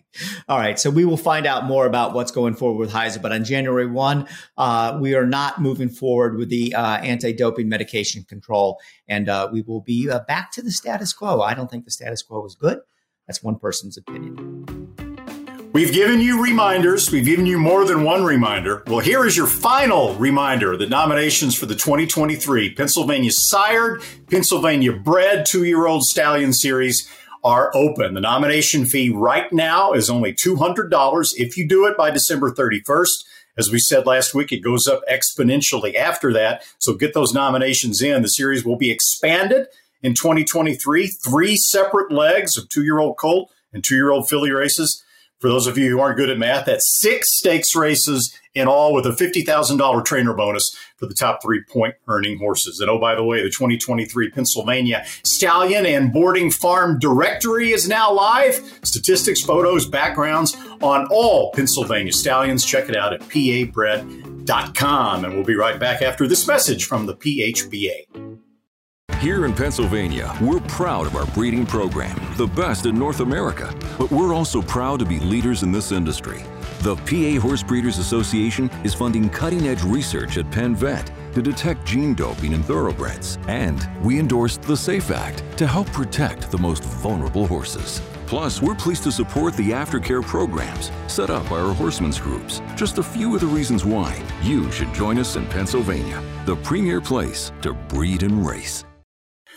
[0.47, 0.80] All right.
[0.80, 3.21] So we will find out more about what's going forward with HISA.
[3.21, 7.69] But on January 1, uh, we are not moving forward with the uh, anti doping
[7.69, 8.80] medication control.
[9.08, 11.41] And uh, we will be uh, back to the status quo.
[11.41, 12.80] I don't think the status quo is good.
[13.28, 14.65] That's one person's opinion.
[15.74, 17.10] We've given you reminders.
[17.13, 18.84] We've given you more than one reminder.
[18.88, 25.45] Well, here is your final reminder the nominations for the 2023 Pennsylvania Sired, Pennsylvania Bred
[25.45, 27.10] two year old stallion series
[27.43, 28.13] are open.
[28.13, 33.08] The nomination fee right now is only $200 if you do it by December 31st.
[33.58, 36.63] As we said last week, it goes up exponentially after that.
[36.80, 38.21] So get those nominations in.
[38.21, 39.67] The series will be expanded
[40.01, 41.08] in 2023.
[41.08, 45.04] Three separate legs of two year old colt and two year old filly races.
[45.39, 48.93] For those of you who aren't good at math, that's six stakes races in all
[48.93, 52.79] with a $50,000 trainer bonus for the top three point earning horses.
[52.79, 58.11] And oh, by the way, the 2023 Pennsylvania Stallion and Boarding Farm Directory is now
[58.11, 58.79] live.
[58.83, 62.65] Statistics, photos, backgrounds on all Pennsylvania Stallions.
[62.65, 65.25] Check it out at pabred.com.
[65.25, 68.37] And we'll be right back after this message from the PHBA.
[69.19, 73.71] Here in Pennsylvania, we're proud of our breeding program, the best in North America.
[73.99, 76.43] But we're also proud to be leaders in this industry.
[76.82, 81.86] The PA Horse Breeders Association is funding cutting edge research at Penn Vet to detect
[81.86, 83.38] gene doping in thoroughbreds.
[83.48, 88.02] And we endorsed the SAFE Act to help protect the most vulnerable horses.
[88.26, 92.63] Plus, we're pleased to support the aftercare programs set up by our horsemen's groups.
[92.76, 97.00] Just a few of the reasons why you should join us in Pennsylvania, the premier
[97.00, 98.86] place to breed and race.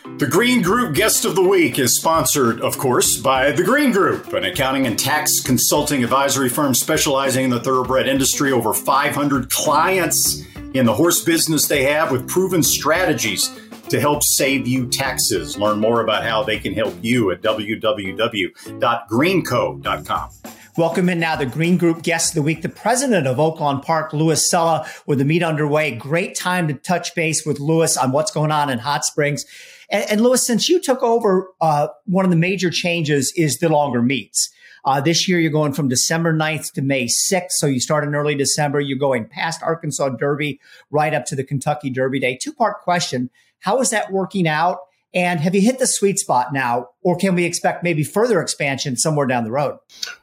[0.04, 4.34] The Green Group Guest of the Week is sponsored, of course, by The Green Group,
[4.34, 8.52] an accounting and tax consulting advisory firm specializing in the thoroughbred industry.
[8.52, 10.42] Over 500 clients
[10.74, 15.56] in the horse business they have with proven strategies to help save you taxes.
[15.56, 20.30] Learn more about how they can help you at www.greenco.com.
[20.76, 24.12] Welcome in now the Green Group guest of the week, the president of Oaklawn Park,
[24.12, 25.94] Louis Cella, with the meet underway.
[25.94, 29.46] Great time to touch base with Louis on what's going on in Hot Springs.
[29.94, 33.68] And, and Louis, since you took over, uh, one of the major changes is the
[33.68, 34.50] longer meets.
[34.84, 37.52] Uh, this year, you're going from December 9th to May 6th.
[37.52, 38.80] So you start in early December.
[38.80, 42.36] You're going past Arkansas Derby right up to the Kentucky Derby Day.
[42.36, 43.30] Two part question.
[43.60, 44.80] How is that working out?
[45.14, 48.96] And have you hit the sweet spot now, or can we expect maybe further expansion
[48.96, 49.78] somewhere down the road?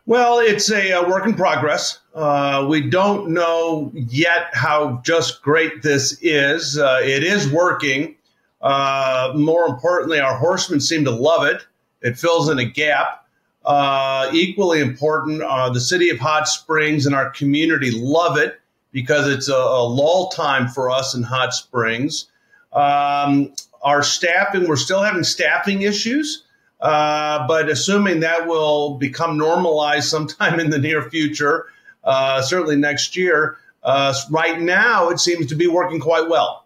[0.05, 1.99] Well, it's a, a work in progress.
[2.13, 6.77] Uh, we don't know yet how just great this is.
[6.77, 8.17] Uh, it is working.
[8.62, 11.65] Uh, more importantly, our horsemen seem to love it.
[12.02, 13.26] It fills in a gap.
[13.63, 18.60] Uh, equally important, uh, the city of Hot Springs and our community love it
[18.91, 22.28] because it's a, a lull time for us in Hot Springs.
[22.74, 26.43] Um, our staffing, we're still having staffing issues,
[26.80, 31.67] uh, but assuming that will become normalized sometime in the near future,
[32.04, 33.58] uh, certainly next year.
[33.84, 36.61] Uh, right now, it seems to be working quite well.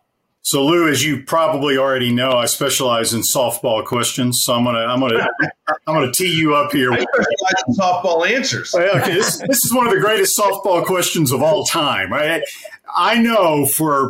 [0.46, 4.44] So, Lou, as you probably already know, I specialize in softball questions.
[4.44, 5.28] So I'm gonna I'm gonna
[5.88, 6.94] I'm gonna tee you up here.
[6.94, 8.76] I specialize in softball answers.
[8.76, 12.14] okay, this, this is one of the greatest softball questions of all time.
[12.14, 12.44] Right?
[12.96, 14.08] I know for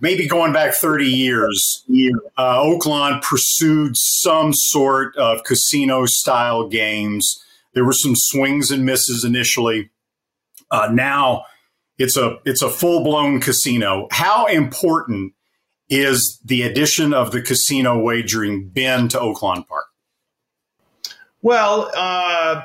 [0.00, 1.84] maybe going back 30 years,
[2.38, 7.44] uh, Oaklawn pursued some sort of casino style games.
[7.74, 9.90] There were some swings and misses initially.
[10.70, 11.42] Uh, now
[11.98, 14.06] it's a it's a full blown casino.
[14.12, 15.32] How important
[15.88, 19.86] is the addition of the casino wagering bin to Oaklawn Park?
[21.42, 22.62] Well, uh,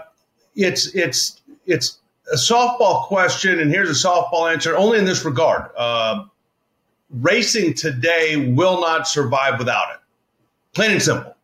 [0.56, 1.98] it's it's it's
[2.32, 4.78] a softball question, and here's a softball answer.
[4.78, 6.26] Only in this regard, uh,
[7.10, 10.00] racing today will not survive without it.
[10.74, 11.36] Plain and simple.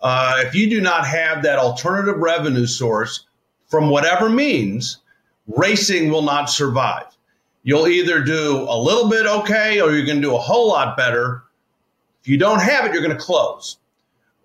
[0.00, 3.26] Uh, if you do not have that alternative revenue source
[3.68, 4.98] from whatever means,
[5.46, 7.06] racing will not survive
[7.62, 10.96] you'll either do a little bit okay or you're going to do a whole lot
[10.96, 11.42] better.
[12.22, 13.78] If you don't have it, you're going to close.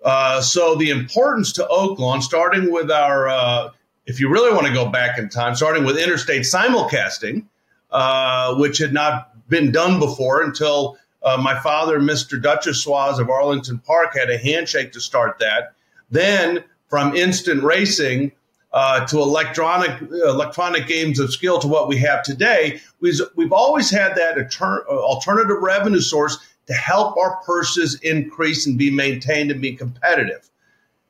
[0.04, 3.70] Uh, so the importance to Oaklawn, starting with our, uh,
[4.06, 7.46] if you really want to go back in time, starting with interstate simulcasting,
[7.92, 12.42] uh, which had not been done before until uh, my father, Mr.
[12.42, 15.74] Duchossois of Arlington Park, had a handshake to start that.
[16.10, 18.32] Then from instant racing,
[18.78, 23.90] uh, to electronic electronic games of skill to what we have today, we've, we've always
[23.90, 26.38] had that alternative revenue source
[26.68, 30.48] to help our purses increase and be maintained and be competitive.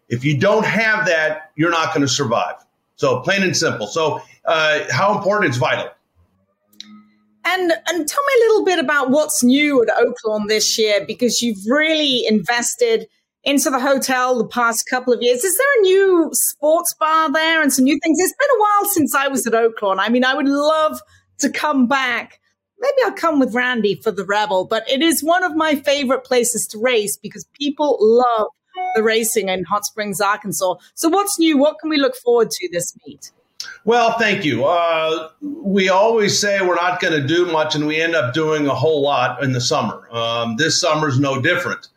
[0.08, 2.56] If you don't have that, you're not going to survive.
[2.96, 3.88] So plain and simple.
[3.88, 5.90] So uh, how important it's vital.
[7.44, 11.42] And and tell me a little bit about what's new at Oaklawn this year because
[11.42, 13.10] you've really invested
[13.44, 15.44] into the hotel the past couple of years.
[15.44, 18.18] Is there a new sports bar there and some new things?
[18.20, 19.98] It's been a while since I was at Oaklawn.
[20.00, 21.00] I mean, I would love
[21.40, 22.40] to come back.
[22.80, 26.24] Maybe I'll come with Randy for the Rebel, but it is one of my favorite
[26.24, 28.48] places to race because people love
[28.96, 30.76] the racing in Hot Springs, Arkansas.
[30.94, 31.58] So, what's new?
[31.58, 33.32] What can we look forward to this meet?
[33.86, 34.66] Well, thank you.
[34.66, 38.68] Uh, we always say we're not going to do much, and we end up doing
[38.68, 40.08] a whole lot in the summer.
[40.12, 41.88] Um, this summer's no different.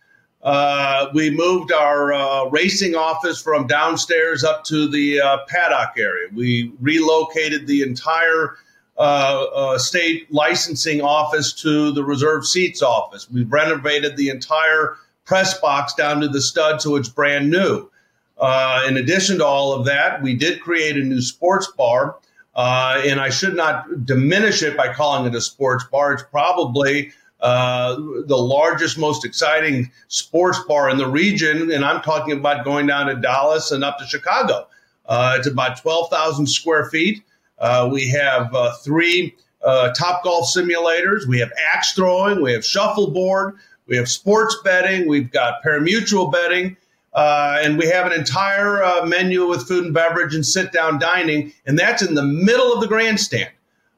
[0.43, 6.29] Uh, we moved our uh, racing office from downstairs up to the uh, paddock area.
[6.35, 8.57] We relocated the entire
[8.97, 13.31] uh, uh, state licensing office to the reserve seats office.
[13.31, 17.91] We renovated the entire press box down to the stud so it's brand new.
[18.39, 22.17] Uh, in addition to all of that, we did create a new sports bar.
[22.57, 26.15] and I should not diminish it by calling it a sports bar.
[26.15, 31.71] It's probably uh, the largest, most exciting sports bar in the region.
[31.71, 34.67] And I'm talking about going down to Dallas and up to Chicago.
[35.07, 37.23] Uh, it's about 12,000 square feet.
[37.59, 41.27] Uh, we have uh, three uh, top golf simulators.
[41.27, 42.43] We have axe throwing.
[42.43, 43.57] We have shuffleboard.
[43.87, 45.09] We have sports betting.
[45.09, 46.77] We've got parimutuel betting.
[47.15, 51.53] and we have an entire menu with food and beverage and sit down dining.
[51.67, 53.51] And that's in the middle of the grandstand.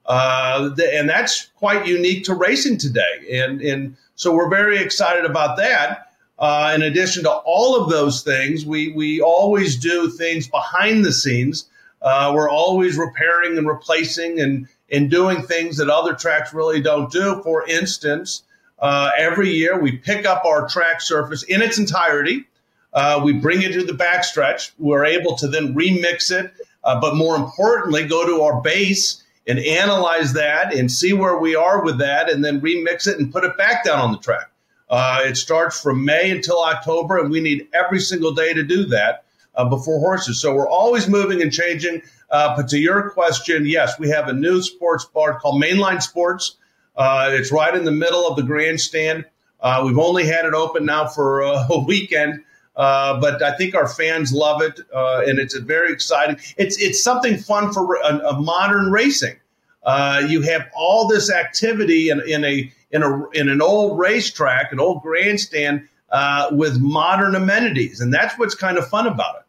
[0.05, 3.41] Uh, and that's quite unique to racing today.
[3.41, 6.13] And, and so we're very excited about that.
[6.39, 11.13] Uh, in addition to all of those things, we, we always do things behind the
[11.13, 11.67] scenes.
[12.01, 17.13] Uh, we're always repairing and replacing and, and doing things that other tracks really don't
[17.13, 17.41] do.
[17.45, 18.43] For instance,
[18.81, 22.45] uh, every year we pick up our track surface in its entirety.
[22.93, 24.73] Uh, we bring it to the backstretch.
[24.79, 29.59] We're able to then remix it, uh, but more importantly, go to our base and
[29.59, 33.45] analyze that and see where we are with that and then remix it and put
[33.45, 34.51] it back down on the track.
[34.89, 38.85] Uh, it starts from May until October, and we need every single day to do
[38.87, 39.25] that
[39.55, 40.41] uh, before horses.
[40.41, 42.03] So we're always moving and changing.
[42.31, 46.57] Uh, but to your question, yes, we have a new sports bar called Mainline Sports.
[46.95, 49.25] Uh, it's right in the middle of the grandstand.
[49.61, 52.45] Uh, we've only had it open now for uh, a weekend.
[52.75, 56.37] Uh, but I think our fans love it, uh, and it's a very exciting.
[56.57, 59.37] It's it's something fun for a, a modern racing.
[59.83, 64.73] Uh, you have all this activity in, in a in a in an old racetrack,
[64.73, 69.43] an old grandstand uh, with modern amenities, and that's what's kind of fun about it.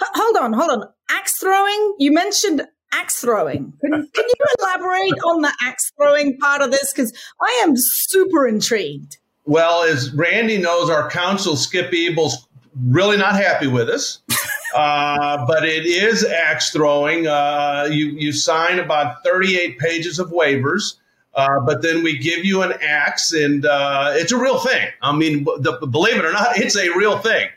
[0.00, 0.88] Hold on, hold on.
[1.10, 1.94] Axe throwing.
[1.98, 3.72] You mentioned axe throwing.
[3.80, 6.92] Can, can you elaborate on the axe throwing part of this?
[6.92, 9.18] Because I am super intrigued.
[9.44, 12.32] Well, as Randy knows, our counsel, Skip Ebels
[12.80, 14.20] really not happy with us.
[14.74, 17.26] Uh, but it is axe throwing.
[17.26, 20.94] Uh, you you sign about 38 pages of waivers,
[21.34, 24.88] uh, but then we give you an axe, and uh, it's a real thing.
[25.02, 27.50] I mean, the, believe it or not, it's a real thing.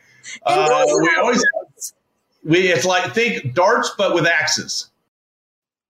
[0.44, 1.42] Uh, we always
[2.44, 4.90] we it's like think darts, but with axes.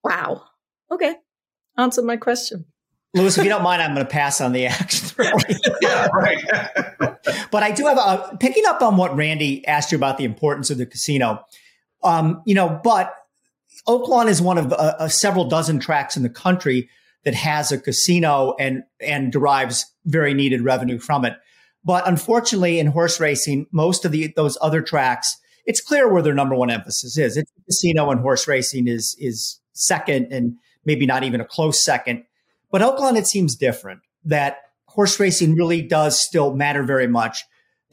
[0.03, 0.43] Wow.
[0.91, 1.15] Okay.
[1.77, 2.65] Answer my question.
[3.15, 5.09] Louis, if you don't mind, I'm going to pass on the action.
[5.81, 6.43] yeah, right.
[7.49, 10.69] but I do have a picking up on what Randy asked you about the importance
[10.69, 11.45] of the casino.
[12.03, 13.15] Um, you know, but
[13.87, 16.89] Oaklawn is one of uh, uh, several dozen tracks in the country
[17.23, 21.33] that has a casino and and derives very needed revenue from it.
[21.83, 26.33] But unfortunately, in horse racing, most of the those other tracks, it's clear where their
[26.33, 27.37] number one emphasis is.
[27.37, 32.23] It's casino and horse racing is is second, and maybe not even a close second.
[32.75, 34.01] But Oaklawn, it seems different.
[34.25, 34.57] That
[34.87, 37.41] horse racing really does still matter very much.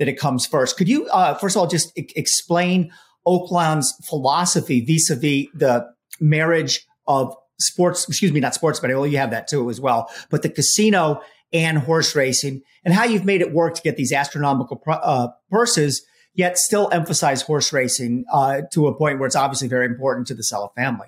[0.00, 0.76] That it comes first.
[0.76, 2.90] Could you, uh, first of all, just I- explain
[3.24, 5.86] Oaklawn's philosophy vis-a-vis the
[6.18, 8.96] marriage of sports, excuse me, not sports betting.
[8.96, 11.22] Well, you have that too as well, but the casino
[11.52, 16.04] and horse racing and how you've made it work to get these astronomical uh, purses,
[16.34, 20.34] yet still emphasize horse racing uh, to a point where it's obviously very important to
[20.34, 21.06] the Cella family.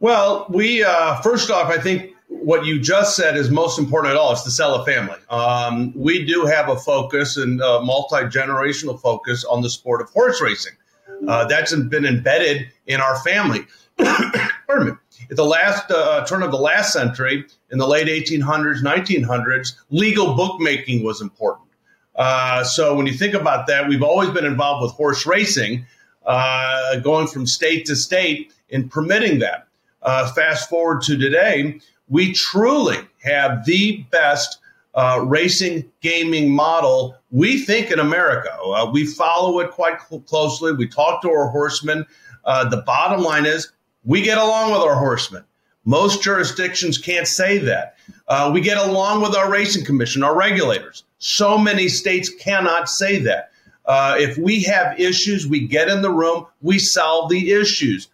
[0.00, 4.16] Well, we uh, first off, I think what you just said is most important at
[4.16, 4.32] all.
[4.32, 5.18] It's Cella family.
[5.28, 10.08] Um, we do have a focus and a multi generational focus on the sport of
[10.10, 10.72] horse racing.
[11.26, 13.66] Uh, that's been embedded in our family.
[13.98, 14.92] Pardon me.
[15.30, 20.34] At the last uh, turn of the last century, in the late 1800s, 1900s, legal
[20.34, 21.68] bookmaking was important.
[22.14, 25.84] Uh, so when you think about that, we've always been involved with horse racing,
[26.24, 29.66] uh, going from state to state in permitting that.
[30.02, 31.78] Uh, fast forward to today,
[32.10, 34.58] we truly have the best
[34.94, 38.52] uh, racing gaming model we think in America.
[38.60, 40.72] Uh, we follow it quite cl- closely.
[40.72, 42.04] We talk to our horsemen.
[42.44, 43.70] Uh, the bottom line is
[44.04, 45.44] we get along with our horsemen.
[45.84, 47.96] Most jurisdictions can't say that.
[48.28, 51.04] Uh, we get along with our racing commission, our regulators.
[51.18, 53.50] So many states cannot say that.
[53.86, 58.08] Uh, if we have issues, we get in the room, we solve the issues.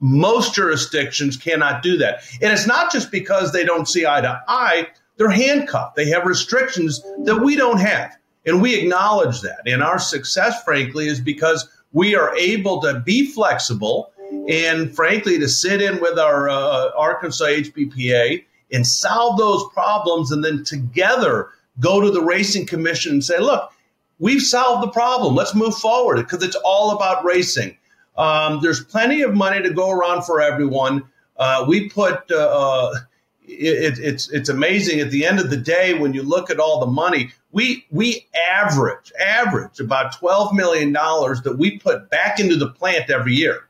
[0.00, 2.22] Most jurisdictions cannot do that.
[2.40, 5.96] And it's not just because they don't see eye to eye, they're handcuffed.
[5.96, 8.16] They have restrictions that we don't have.
[8.46, 9.60] And we acknowledge that.
[9.66, 14.12] And our success, frankly, is because we are able to be flexible
[14.48, 20.44] and, frankly, to sit in with our uh, Arkansas HBPA and solve those problems and
[20.44, 23.72] then together go to the racing commission and say, look,
[24.18, 25.34] we've solved the problem.
[25.34, 27.76] Let's move forward because it's all about racing.
[28.20, 31.04] Um, there's plenty of money to go around for everyone.
[31.38, 32.94] Uh, we put uh, uh
[33.44, 35.00] it, it's it's amazing.
[35.00, 38.26] At the end of the day, when you look at all the money, we we
[38.52, 43.68] average average about twelve million dollars that we put back into the plant every year.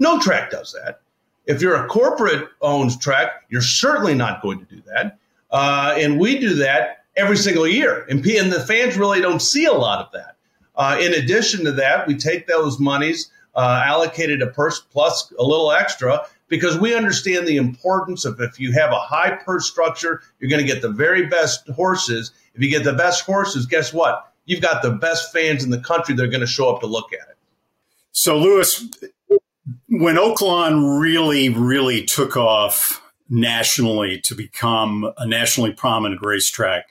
[0.00, 1.00] No track does that.
[1.46, 5.16] If you're a corporate owned track, you're certainly not going to do that.
[5.48, 9.64] Uh, and we do that every single year, and, and the fans really don't see
[9.64, 10.36] a lot of that.
[10.74, 15.42] Uh, in addition to that, we take those monies uh, allocated a purse plus a
[15.42, 20.22] little extra because we understand the importance of if you have a high purse structure,
[20.38, 22.32] you're going to get the very best horses.
[22.54, 24.32] If you get the best horses, guess what?
[24.44, 26.86] You've got the best fans in the country that are going to show up to
[26.86, 27.36] look at it.
[28.12, 28.88] So, Louis,
[29.88, 36.86] when Oaklawn really, really took off nationally to become a nationally prominent racetrack,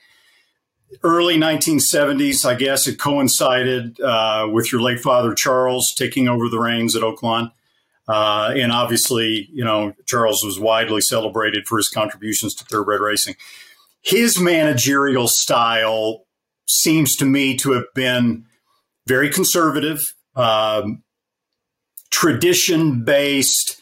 [1.02, 6.58] early 1970s, I guess it coincided uh, with your late father Charles taking over the
[6.58, 7.52] reins at Oaklawn.
[8.08, 13.34] Uh, and obviously, you know, Charles was widely celebrated for his contributions to thoroughbred racing.
[14.02, 16.26] His managerial style
[16.68, 18.46] seems to me to have been
[19.06, 20.00] very conservative,
[20.36, 21.02] um,
[22.10, 23.80] tradition based,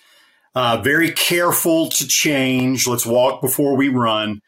[0.55, 2.86] uh, very careful to change.
[2.86, 4.40] Let's walk before we run.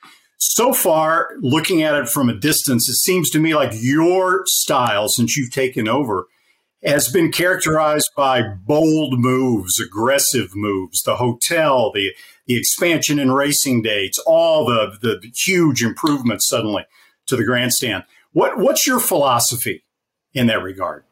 [0.49, 5.09] So far, looking at it from a distance, it seems to me like your style,
[5.09, 6.29] since you've taken over,
[6.85, 12.13] has been characterized by bold moves, aggressive moves, the hotel, the,
[12.47, 16.85] the expansion in racing dates, all the, the huge improvements suddenly
[17.27, 18.05] to the grandstand.
[18.33, 19.85] What, what's your philosophy
[20.33, 21.03] in that regard?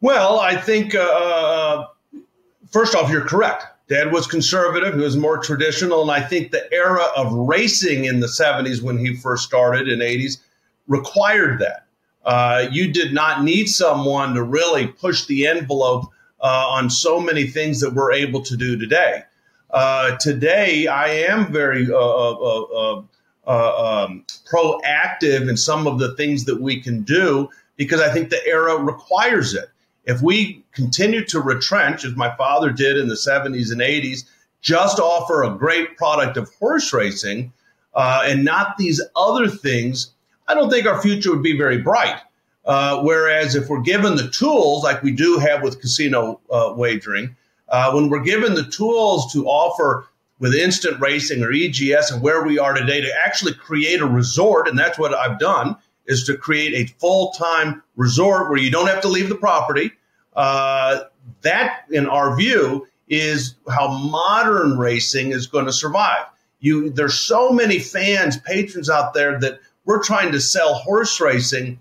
[0.00, 1.86] Well, I think, uh, uh
[2.72, 3.66] first off, you're correct.
[3.88, 8.20] Dad was conservative, he was more traditional, and I think the era of racing in
[8.20, 10.38] the 70s when he first started in 80s
[10.86, 11.86] required that.
[12.24, 16.10] Uh, you did not need someone to really push the envelope
[16.40, 19.22] uh, on so many things that we're able to do today.
[19.70, 23.02] Uh, today, I am very uh, uh,
[23.46, 28.30] uh, um, proactive in some of the things that we can do because I think
[28.30, 29.70] the era requires it.
[30.08, 34.24] If we continue to retrench, as my father did in the 70s and 80s,
[34.62, 37.52] just offer a great product of horse racing
[37.94, 40.10] and not these other things,
[40.48, 42.20] I don't think our future would be very bright.
[42.64, 47.36] Uh, whereas if we're given the tools, like we do have with casino uh, wagering,
[47.68, 50.06] uh, when we're given the tools to offer
[50.38, 54.68] with instant racing or EGS and where we are today to actually create a resort.
[54.68, 58.86] And that's what I've done is to create a full time resort where you don't
[58.86, 59.92] have to leave the property.
[60.38, 61.00] Uh,
[61.42, 66.26] that, in our view, is how modern racing is going to survive.
[66.60, 71.80] You, there's so many fans, patrons out there that we're trying to sell horse racing,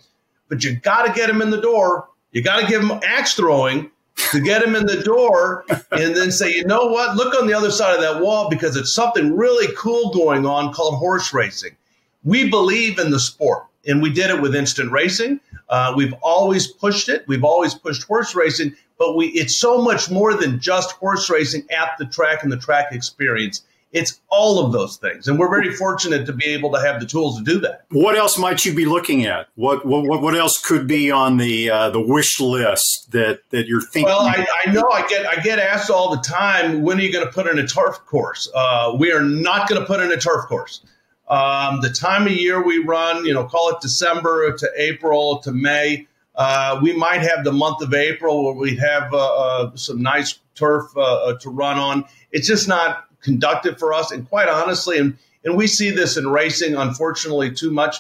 [0.50, 2.08] but you got to get them in the door.
[2.32, 3.92] You got to give them axe throwing
[4.32, 7.16] to get them in the door and then say, you know what?
[7.16, 10.74] Look on the other side of that wall because it's something really cool going on
[10.74, 11.76] called horse racing.
[12.24, 15.42] We believe in the sport, and we did it with instant racing.
[15.70, 17.26] Uh, we've always pushed it.
[17.28, 21.68] We've always pushed horse racing, but we it's so much more than just horse racing
[21.72, 23.64] at the track and the track experience.
[23.94, 27.06] It's all of those things, and we're very fortunate to be able to have the
[27.06, 27.86] tools to do that.
[27.90, 29.48] What else might you be looking at?
[29.56, 33.82] What what, what else could be on the uh, the wish list that, that you're
[33.82, 34.10] thinking?
[34.10, 37.14] Well, I, I, know I get I get asked all the time, when are you
[37.14, 38.50] going to put in a turf course?
[38.54, 40.82] Uh, we are not going to put in a turf course.
[41.28, 45.52] Um, the time of year we run, you know, call it December to April to
[45.52, 46.08] May.
[46.36, 50.40] Uh, we might have the month of April where we have uh, uh, some nice
[50.56, 52.06] turf uh, uh, to run on.
[52.32, 54.12] It's just not conducted for us.
[54.12, 57.98] And quite honestly, and, and we see this in racing, unfortunately, too much.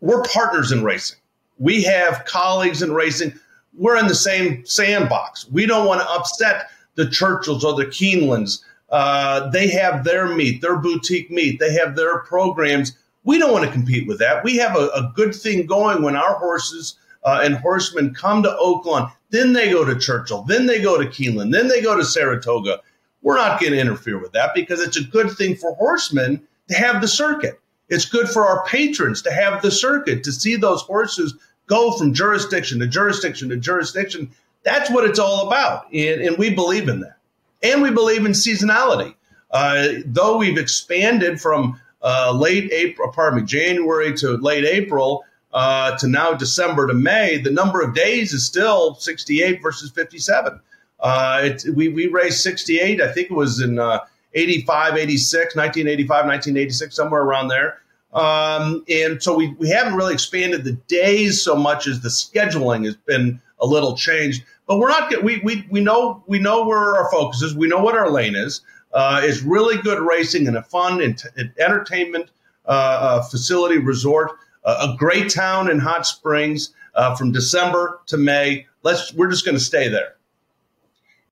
[0.00, 1.18] We're partners in racing.
[1.58, 3.34] We have colleagues in racing.
[3.74, 5.48] We're in the same sandbox.
[5.48, 10.60] We don't want to upset the Churchills or the Keenelands uh, they have their meet,
[10.60, 12.96] their boutique meet, they have their programs.
[13.24, 14.42] We don't want to compete with that.
[14.42, 18.56] We have a, a good thing going when our horses uh, and horsemen come to
[18.60, 19.12] Oaklawn.
[19.30, 20.42] Then they go to Churchill.
[20.42, 21.52] Then they go to Keeneland.
[21.52, 22.80] Then they go to Saratoga.
[23.22, 26.74] We're not going to interfere with that because it's a good thing for horsemen to
[26.74, 27.60] have the circuit.
[27.90, 31.34] It's good for our patrons to have the circuit, to see those horses
[31.66, 34.30] go from jurisdiction to jurisdiction to jurisdiction.
[34.62, 35.92] That's what it's all about.
[35.92, 37.16] And, and we believe in that
[37.62, 39.14] and we believe in seasonality.
[39.50, 45.96] Uh, though we've expanded from uh, late April, pardon me, January to late April uh,
[45.98, 50.60] to now December to May, the number of days is still 68 versus 57.
[51.00, 54.00] Uh, it, we, we raced 68, I think it was in uh,
[54.34, 57.80] 85, 86, 1985, 1986, somewhere around there.
[58.12, 62.84] Um, and so we, we haven't really expanded the days so much as the scheduling
[62.84, 64.44] has been a little changed.
[64.70, 65.24] But we're not.
[65.24, 67.56] We we we know we know where our focus is.
[67.56, 68.60] We know what our lane is.
[68.92, 71.20] Uh, it's really good racing and a fun and
[71.58, 72.30] entertainment
[72.66, 74.30] uh, uh, facility resort.
[74.64, 78.68] a great town in Hot Springs uh, from December to May.
[78.84, 79.12] Let's.
[79.12, 80.14] We're just going to stay there.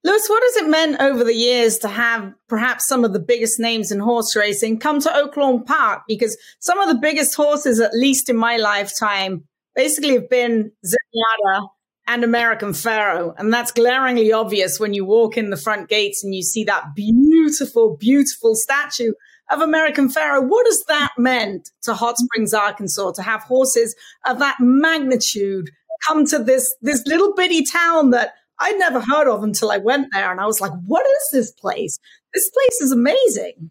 [0.03, 3.61] Louis, what has it meant over the years to have perhaps some of the biggest
[3.61, 6.03] names in horse racing come to Oaklawn Park?
[6.09, 9.45] Because some of the biggest horses, at least in my lifetime,
[9.77, 11.69] basically have been Zenyatta
[12.09, 13.35] and American Pharoah.
[13.37, 16.95] And that's glaringly obvious when you walk in the front gates and you see that
[16.95, 19.13] beautiful, beautiful statue
[19.51, 20.47] of American Pharoah.
[20.47, 23.95] What has that meant to Hot Springs, Arkansas, to have horses
[24.27, 25.71] of that magnitude
[26.07, 30.09] come to this, this little bitty town that I'd never heard of until I went
[30.13, 30.33] there.
[30.33, 31.99] And I was like, what is this place?
[32.33, 33.71] This place is amazing.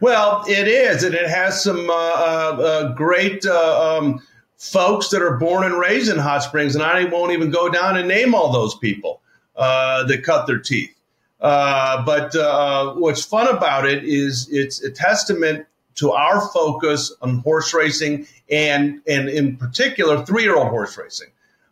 [0.00, 4.22] Well, it is, and it has some uh, uh, uh great uh, um,
[4.58, 7.96] folks that are born and raised in Hot Springs, and I won't even go down
[7.96, 9.20] and name all those people
[9.54, 10.96] uh, that cut their teeth.
[11.40, 17.38] Uh, but uh, what's fun about it is it's a testament to our focus on
[17.38, 21.28] horse racing and, and in particular, three year old horse racing.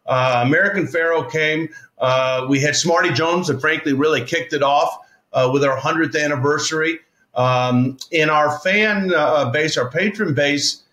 [0.07, 1.69] Uh, American Pharoah came.
[1.99, 4.99] Uh, we had Smarty Jones that frankly really kicked it off
[5.33, 6.99] uh, with our 100th anniversary.
[7.35, 9.09] Um, in our fan
[9.53, 10.84] base, our patron base,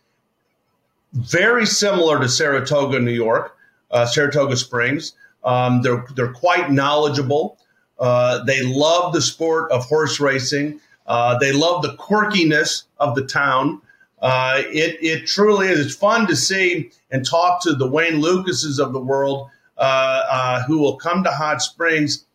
[1.13, 3.57] very similar to Saratoga, New York,
[3.91, 5.13] uh, Saratoga Springs.
[5.43, 7.57] Um, they're they're quite knowledgeable.
[7.99, 10.79] Uh, they love the sport of horse racing.
[11.05, 13.81] Uh, they love the quirkiness of the town.
[14.21, 15.85] Uh, it it truly is.
[15.85, 20.63] It's fun to see and talk to the Wayne Lukases of the world uh, uh,
[20.63, 22.25] who will come to Hot Springs.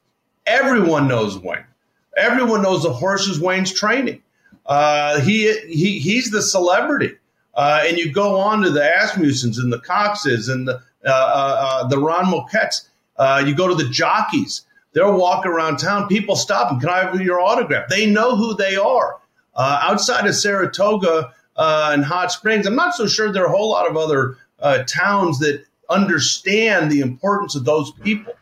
[0.47, 1.64] Everyone knows Wayne.
[2.16, 4.22] Everyone knows the horses Wayne's training.
[5.22, 7.16] he he he's the celebrity.
[7.57, 11.82] Uh, and you go on to the Asmussens and the Coxes and the uh, uh,
[11.84, 12.86] uh the Ron Moquettes.
[13.46, 14.62] You go to the jockeys.
[14.92, 16.09] They'll walk around town.
[16.09, 16.80] People stop them.
[16.80, 17.88] Can I have your autograph?
[17.88, 19.18] They know who they are.
[19.59, 23.88] Outside of Saratoga and Hot Springs, I'm not so sure there are a whole lot
[23.88, 24.36] of other
[24.86, 28.34] towns that understand the importance of those people.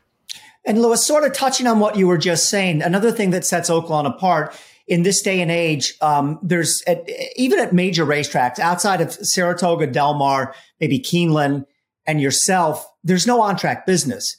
[0.65, 3.69] And Louis, sort of touching on what you were just saying, another thing that sets
[3.69, 4.55] Oaklawn apart
[4.87, 9.87] in this day and age, um, there's at, even at major racetracks outside of Saratoga,
[9.87, 11.65] Del Mar, maybe Keeneland,
[12.07, 14.37] and yourself, there's no on track business.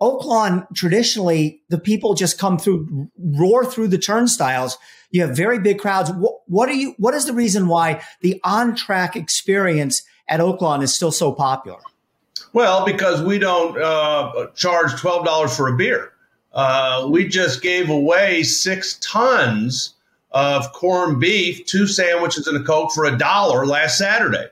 [0.00, 4.76] Oaklawn, traditionally, the people just come through, roar through the turnstiles.
[5.10, 6.10] You have very big crowds.
[6.10, 10.82] What, what are you, what is the reason why the on track experience at Oaklawn
[10.82, 11.78] is still so popular?
[12.52, 16.12] Well, because we don't uh, charge $12 for a beer.
[16.54, 19.94] Uh, we just gave away six tons
[20.30, 24.46] of corned beef, two sandwiches, and a Coke for a dollar last Saturday.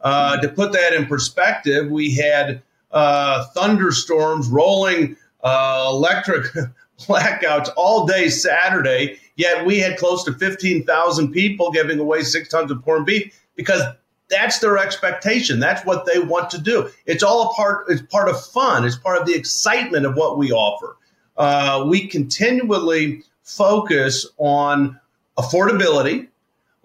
[0.00, 6.46] Uh, to put that in perspective, we had uh, thunderstorms rolling uh, electric
[7.00, 12.70] blackouts all day Saturday, yet we had close to 15,000 people giving away six tons
[12.70, 13.82] of corned beef because
[14.28, 15.60] that's their expectation.
[15.60, 16.90] That's what they want to do.
[17.06, 17.86] It's all a part.
[17.88, 18.84] It's part of fun.
[18.84, 20.96] It's part of the excitement of what we offer.
[21.36, 24.98] Uh, we continually focus on
[25.36, 26.28] affordability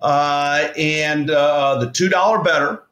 [0.01, 2.83] uh, and uh, the two dollar better,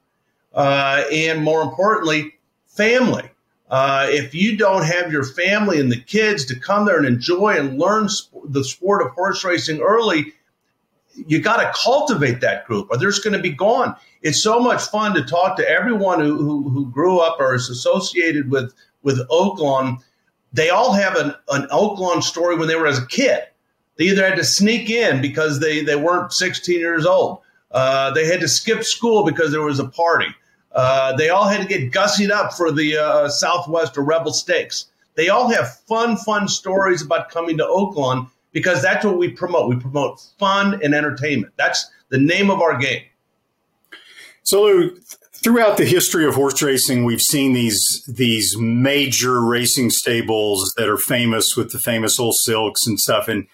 [0.54, 2.34] uh, and more importantly,
[2.68, 3.30] family.
[3.70, 7.50] Uh, if you don't have your family and the kids to come there and enjoy
[7.58, 10.34] and learn sp- the sport of horse racing early,
[11.26, 13.96] you got to cultivate that group or they're just going to be gone.
[14.22, 17.70] It's so much fun to talk to everyone who, who, who grew up or is
[17.70, 19.98] associated with, with Oaklawn.
[20.58, 23.44] They all have an, an Oaklawn story when they were as a kid.
[23.98, 27.42] They either had to sneak in because they, they weren't 16 years old.
[27.70, 30.28] Uh, they had to skip school because there was a party.
[30.72, 34.88] Uh, they all had to get gussied up for the uh, Southwest or Rebel Stakes.
[35.14, 39.70] They all have fun, fun stories about coming to Oaklawn because that's what we promote.
[39.70, 41.54] We promote fun and entertainment.
[41.58, 43.04] That's the name of our game.
[44.42, 44.98] So, Lou,
[45.48, 50.98] throughout the history of horse racing, we've seen these these major racing stables that are
[50.98, 53.48] famous with the famous old silks and stuff, and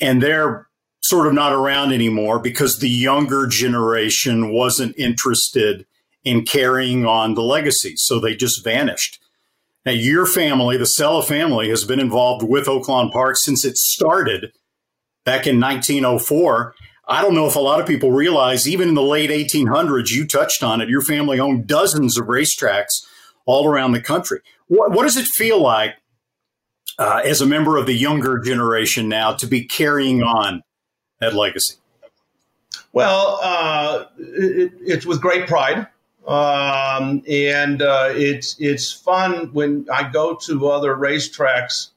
[0.00, 0.66] and they're
[1.02, 5.86] sort of not around anymore because the younger generation wasn't interested
[6.24, 7.92] in carrying on the legacy.
[7.94, 9.20] So they just vanished.
[9.86, 14.52] Now, your family, the Cella family, has been involved with Oaklawn Park since it started
[15.24, 16.74] back in 1904.
[17.10, 20.24] I don't know if a lot of people realize, even in the late 1800s, you
[20.26, 23.04] touched on it, your family owned dozens of racetracks
[23.46, 24.38] all around the country.
[24.68, 25.96] What, what does it feel like
[27.00, 30.62] uh, as a member of the younger generation now to be carrying on
[31.18, 31.74] that legacy?
[32.92, 35.88] Well, uh, it, it's with great pride.
[36.28, 41.88] Um, and uh, it's it's fun when I go to other racetracks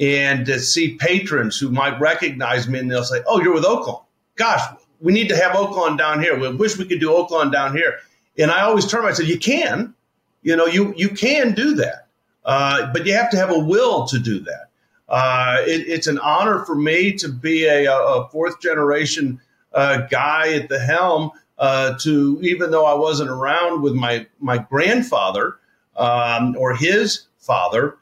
[0.00, 4.03] and to see patrons who might recognize me and they'll say, "Oh, you're with Oaklawn.
[4.36, 4.62] Gosh,
[5.00, 6.38] we need to have Oaklawn down here.
[6.38, 7.98] We wish we could do Oaklawn down here."
[8.38, 9.94] And I always turn and say, "You can,
[10.42, 12.06] you know, you you can do that,
[12.44, 14.68] uh, but you have to have a will to do that."
[15.08, 19.40] Uh, it, it's an honor for me to be a, a fourth generation
[19.72, 24.58] uh, guy at the helm uh, to even though I wasn't around with my my
[24.58, 25.56] grandfather
[25.96, 27.96] um, or his father.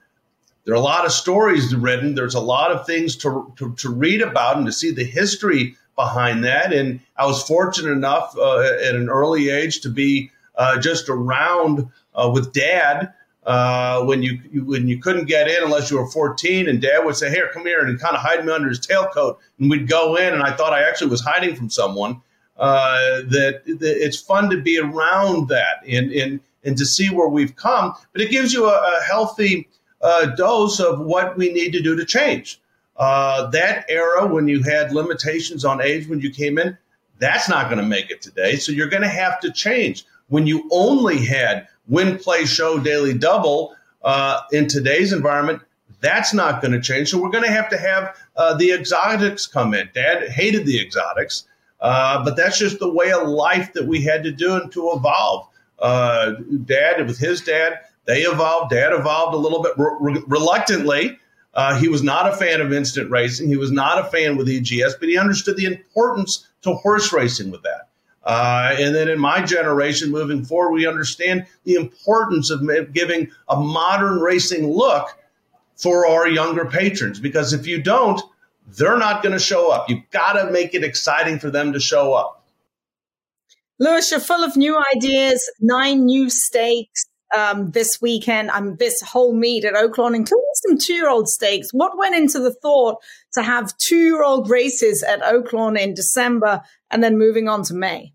[0.65, 2.15] There are a lot of stories written.
[2.15, 5.77] There's a lot of things to, to, to read about and to see the history
[5.97, 6.73] behind that.
[6.73, 11.89] And I was fortunate enough uh, at an early age to be uh, just around
[12.15, 13.13] uh, with dad
[13.45, 17.17] uh, when you, when you couldn't get in unless you were 14, and Dad would
[17.17, 20.15] say, "Here, come here," and kind of hide me under his tailcoat, and we'd go
[20.15, 22.23] in, and I thought I actually was hiding from someone
[22.57, 27.29] uh, that, that, it's fun to be around that and, and, and to see where
[27.29, 27.95] we've come.
[28.13, 29.69] But it gives you a, a healthy
[30.01, 32.61] uh, dose of what we need to do to change.
[32.97, 36.77] Uh, that era when you had limitations on age when you came in,
[37.19, 38.57] that's not going to make it today.
[38.57, 40.05] So you're going to have to change.
[40.29, 45.63] When you only had win, play, show, daily double uh, in today's environment,
[46.01, 47.11] that's not going to change.
[47.11, 49.89] So we're going to have to have uh, the exotics come in.
[49.95, 51.45] Dad hated the exotics.
[51.81, 54.93] Uh, but that's just the way of life that we had to do and to
[54.93, 55.49] evolve.
[55.81, 56.33] Uh,
[56.65, 58.71] dad, with his dad, they evolved.
[58.71, 61.19] Dad evolved a little bit re- reluctantly.
[61.55, 63.49] Uh, he was not a fan of instant racing.
[63.49, 67.51] He was not a fan with EGS, but he understood the importance to horse racing
[67.51, 67.89] with that.
[68.25, 73.57] Uh, and then in my generation, moving forward, we understand the importance of giving a
[73.57, 75.09] modern racing look
[75.77, 77.19] for our younger patrons.
[77.19, 78.23] Because if you don't,
[78.79, 79.91] they're not going to show up.
[79.91, 82.45] You've got to make it exciting for them to show up.
[83.79, 87.02] Louis, you're full of new ideas, nine new stakes
[87.37, 91.69] um, this weekend, um, this whole meet at Oaklawn, including some two year old stakes.
[91.73, 93.03] What went into the thought
[93.33, 97.75] to have two year old races at Oaklawn in December and then moving on to
[97.75, 98.13] May?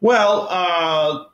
[0.00, 1.24] Well, uh,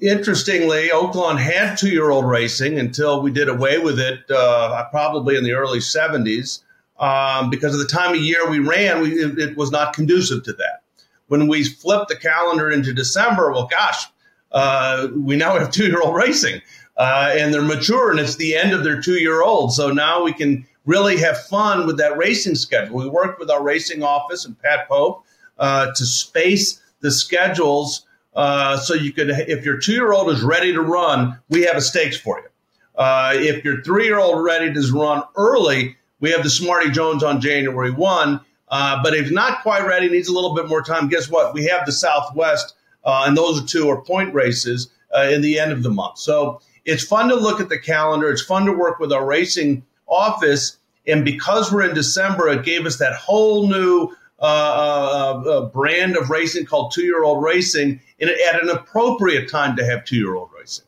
[0.00, 5.36] interestingly, Oaklawn had two year old racing until we did away with it uh, probably
[5.36, 6.62] in the early 70s
[7.02, 10.44] um, because of the time of year we ran, we, it, it, was not conducive
[10.44, 10.82] to that.
[11.26, 14.06] When we flipped the calendar into December, well, gosh,
[14.52, 16.60] uh, we now have two year old racing.
[16.94, 19.72] Uh, and they're mature, and it's the end of their two year old.
[19.72, 22.96] So now we can really have fun with that racing schedule.
[22.96, 25.24] We worked with our racing office and Pat Pope
[25.58, 30.42] uh, to space the schedules uh, so you could, if your two year old is
[30.42, 32.48] ready to run, we have a stakes for you.
[32.94, 37.22] Uh, if your three year old ready to run early, we have the Smarty Jones
[37.22, 38.40] on January 1.
[38.68, 41.52] Uh, but if not quite ready, needs a little bit more time, guess what?
[41.52, 42.74] We have the Southwest,
[43.04, 46.18] uh, and those are two are point races uh, in the end of the month.
[46.18, 48.30] So it's fun to look at the calendar.
[48.30, 50.78] It's fun to work with our racing office.
[51.06, 56.16] And because we're in December, it gave us that whole new uh, uh, uh, brand
[56.16, 60.16] of racing called two year old racing and at an appropriate time to have two
[60.16, 60.84] year old racing.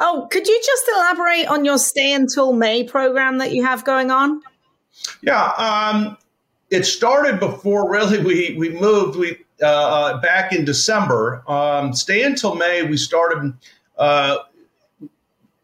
[0.00, 4.10] Oh, could you just elaborate on your Stay Until May program that you have going
[4.10, 4.42] on?
[5.22, 6.16] Yeah, um,
[6.70, 9.16] it started before really we we moved.
[9.16, 11.42] We uh, uh, back in December.
[11.48, 12.82] Um, stay until May.
[12.82, 13.54] We started.
[13.96, 14.38] Uh,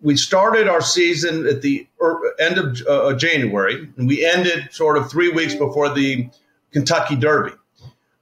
[0.00, 4.96] we started our season at the er, end of uh, January, and we ended sort
[4.96, 6.28] of three weeks before the
[6.72, 7.52] Kentucky Derby.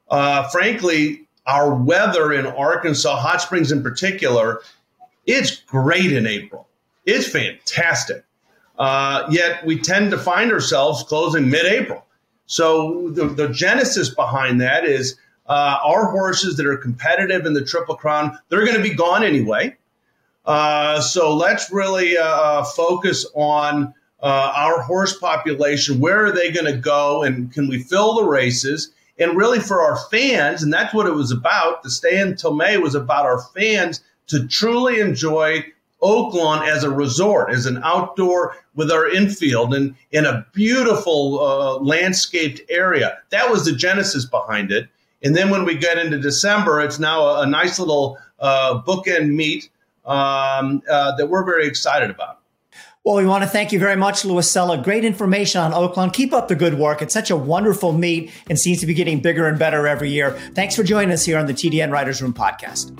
[0.08, 4.60] Uh, frankly, our weather in Arkansas, Hot Springs in particular,
[5.26, 6.66] it's great in April.
[7.04, 8.24] It's fantastic.
[8.78, 12.04] Uh, yet we tend to find ourselves closing mid-April.
[12.46, 15.16] So the, the genesis behind that is
[15.48, 19.22] uh, our horses that are competitive in the Triple Crown, they're going to be gone
[19.22, 19.76] anyway.
[20.44, 23.92] Uh, so let's really uh, uh, focus on
[24.22, 26.00] uh, our horse population.
[26.00, 28.92] Where are they going to go, and can we fill the races?
[29.18, 31.82] And really, for our fans, and that's what it was about.
[31.82, 35.64] The stay until May was about our fans to truly enjoy
[36.02, 41.78] Oaklawn as a resort, as an outdoor with our infield and in a beautiful uh,
[41.78, 43.18] landscaped area.
[43.30, 44.88] That was the genesis behind it.
[45.22, 49.30] And then when we get into December, it's now a, a nice little uh, bookend
[49.32, 49.70] meet
[50.04, 52.40] um, uh, that we're very excited about.
[53.04, 54.82] Well, we want to thank you very much, Louis Cella.
[54.82, 56.12] Great information on Oaklawn.
[56.12, 57.02] Keep up the good work.
[57.02, 60.32] It's such a wonderful meet and seems to be getting bigger and better every year.
[60.54, 62.90] Thanks for joining us here on the TDN Writers Room podcast.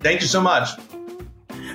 [0.00, 0.68] Thank you so much.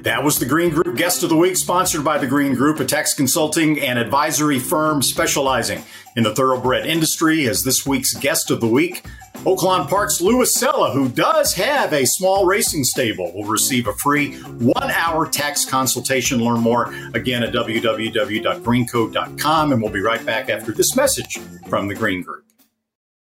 [0.04, 2.86] That was the Green Group Guest of the Week, sponsored by the Green Group, a
[2.86, 5.84] tax consulting and advisory firm specializing
[6.16, 7.46] in the thoroughbred industry.
[7.48, 9.04] As this week's Guest of the Week,
[9.46, 14.36] Oaklawn Park's Louis Cella, who does have a small racing stable, will receive a free
[14.38, 16.44] one hour tax consultation.
[16.44, 19.72] Learn more again at www.greenco.com.
[19.72, 21.38] And we'll be right back after this message
[21.70, 22.45] from the Green Group.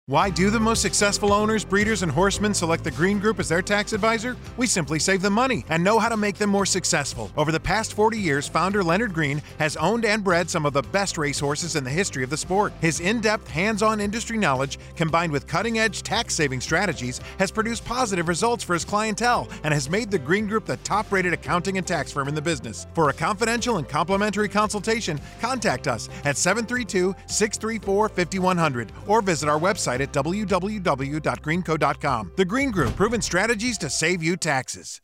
[0.07, 3.63] Why do the most successful owners, breeders, and horsemen select the Green Group as their
[3.63, 4.37] tax advisor?
[4.59, 7.33] We simply save them money and know how to make them more successful.
[7.39, 10.83] Over the past 40 years, founder Leonard Green has owned and bred some of the
[10.83, 12.75] best racehorses in the history of the sport.
[12.83, 17.51] His in depth, hands on industry knowledge, combined with cutting edge tax saving strategies, has
[17.51, 21.33] produced positive results for his clientele and has made the Green Group the top rated
[21.33, 22.87] accounting and tax firm in the business.
[22.93, 29.59] For a confidential and complimentary consultation, contact us at 732 634 5100 or visit our
[29.59, 32.33] website website at www.greenco.com.
[32.37, 35.01] The Green Group, proven strategies to save you taxes.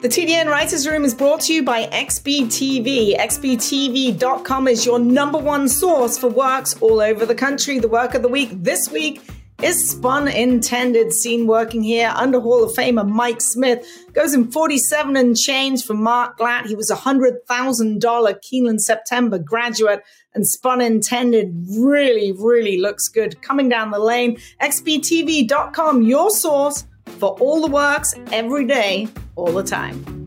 [0.00, 3.18] The TDN Writers Room is brought to you by XBTV.
[3.18, 7.78] XBTV.com is your number one source for works all over the country.
[7.78, 9.20] The work of the week this week
[9.62, 13.86] is Spun Intended, seen working here under Hall of Famer Mike Smith.
[14.14, 16.64] Goes in 47 and change for Mark Glatt.
[16.64, 20.02] He was a $100,000 Keeneland September graduate
[20.34, 23.40] and Spun Intended really, really looks good.
[23.42, 26.86] Coming down the lane, xbtv.com, your source
[27.18, 30.19] for all the works every day, all the time.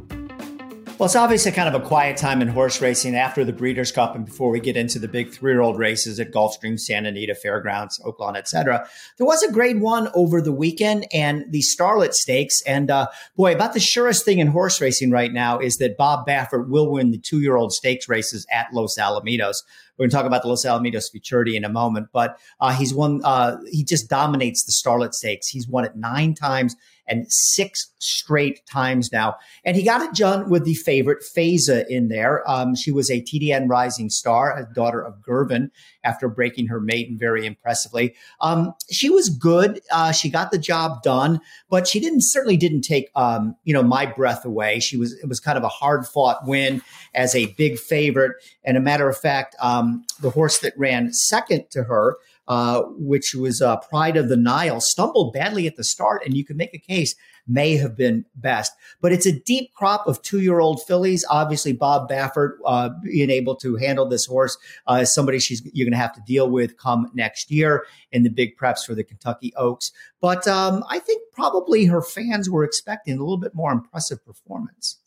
[1.00, 4.16] Well, it's obviously kind of a quiet time in horse racing after the Breeders' Cup
[4.16, 8.38] and before we get into the big three-year-old races at Gulfstream, Santa Anita, Fairgrounds, Oaklawn,
[8.38, 8.88] etc.
[9.18, 12.62] There was a grade one over the weekend and the Starlet Stakes.
[12.68, 16.28] And uh, boy, about the surest thing in horse racing right now is that Bob
[16.28, 19.64] Baffert will win the two-year-old stakes races at Los Alamitos.
[19.98, 22.94] We're going to talk about the Los Alamitos Futurity in a moment, but uh, he's
[22.94, 23.22] won.
[23.24, 25.48] Uh, he just dominates the Starlet Stakes.
[25.48, 26.76] He's won it nine times
[27.08, 29.36] and six straight times now.
[29.66, 32.50] And he got it done with the favorite Faiza in there.
[32.50, 35.72] Um, she was a TDN rising star, a daughter of Girvin,
[36.04, 38.14] after breaking her maiden very impressively.
[38.42, 39.82] Um, she was good.
[39.92, 41.40] Uh, she got the job done,
[41.70, 44.80] but she didn't certainly didn't take um, you know my breath away.
[44.80, 46.82] She was it was kind of a hard fought win
[47.14, 48.34] as a big favorite.
[48.64, 52.18] And a matter of fact, um, the horse that ran second to her
[52.48, 56.46] uh, which was uh, Pride of the Nile, stumbled badly at the start, and you
[56.46, 57.16] can make a case
[57.48, 58.74] may have been best.
[59.02, 61.26] But it's a deep crop of two year old fillies.
[61.30, 65.86] Obviously, Bob Baffert uh, being able to handle this horse uh, is somebody she's you're
[65.86, 69.04] going to have to deal with come next year in the big preps for the
[69.04, 69.92] Kentucky Oaks.
[70.22, 74.98] But um, I think probably her fans were expecting a little bit more impressive performance.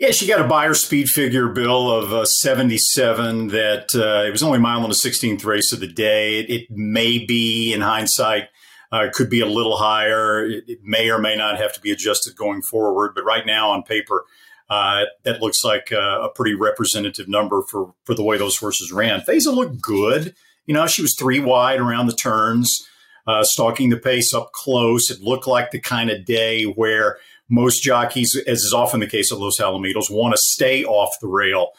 [0.00, 4.42] Yeah, she got a Beyer speed figure bill of uh, 77 that uh, it was
[4.42, 6.38] only a mile and the 16th race of the day.
[6.38, 8.48] It, it may be, in hindsight,
[8.90, 10.46] uh, could be a little higher.
[10.46, 13.12] It, it, may or may not have to be adjusted going forward.
[13.14, 14.24] But right now on paper,
[14.70, 18.90] uh, that looks like a, a, pretty representative number for, for the way those horses
[18.90, 19.20] ran.
[19.20, 20.34] Faiza looked good.
[20.64, 22.88] You know, she was three wide around the turns,
[23.26, 25.10] uh, stalking the pace up close.
[25.10, 27.18] It looked like the kind of day where–
[27.50, 31.28] most jockeys, as is often the case at Los Alamitos, want to stay off the
[31.28, 31.70] rail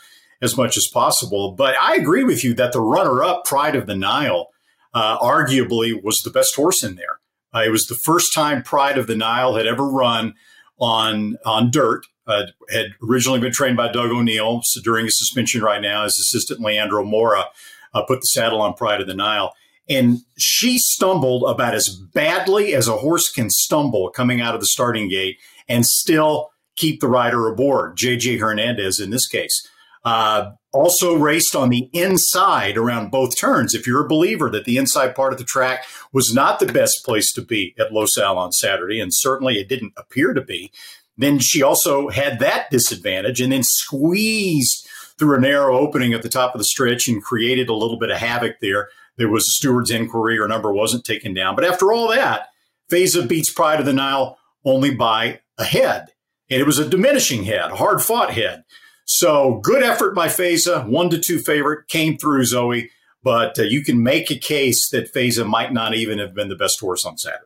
[0.41, 1.53] as much as possible.
[1.53, 4.47] But I agree with you that the runner up, Pride of the Nile,
[4.93, 7.19] uh, arguably was the best horse in there.
[7.53, 10.33] Uh, it was the first time Pride of the Nile had ever run
[10.79, 12.05] on on dirt.
[12.27, 14.61] Uh, had originally been trained by Doug O'Neill.
[14.63, 17.45] So during his suspension right now, his assistant Leandro Mora
[17.93, 19.53] uh, put the saddle on Pride of the Nile.
[19.89, 24.67] And she stumbled about as badly as a horse can stumble coming out of the
[24.67, 25.37] starting gate
[25.71, 29.67] and still keep the rider aboard, JJ Hernandez in this case.
[30.03, 33.73] Uh, also raced on the inside around both turns.
[33.73, 37.05] If you're a believer that the inside part of the track was not the best
[37.05, 40.71] place to be at Los Al on Saturday, and certainly it didn't appear to be,
[41.17, 44.87] then she also had that disadvantage and then squeezed
[45.19, 48.09] through a narrow opening at the top of the stretch and created a little bit
[48.09, 48.89] of havoc there.
[49.17, 51.55] There was a steward's inquiry, her number wasn't taken down.
[51.55, 52.47] But after all that,
[52.91, 56.07] Faiza beats Pride of the Nile only by a head.
[56.49, 58.63] And it was a diminishing head, a hard fought head.
[59.05, 62.89] So good effort by Faiza, one to two favorite, came through Zoe.
[63.23, 66.55] But uh, you can make a case that Faiza might not even have been the
[66.55, 67.45] best horse on Saturday.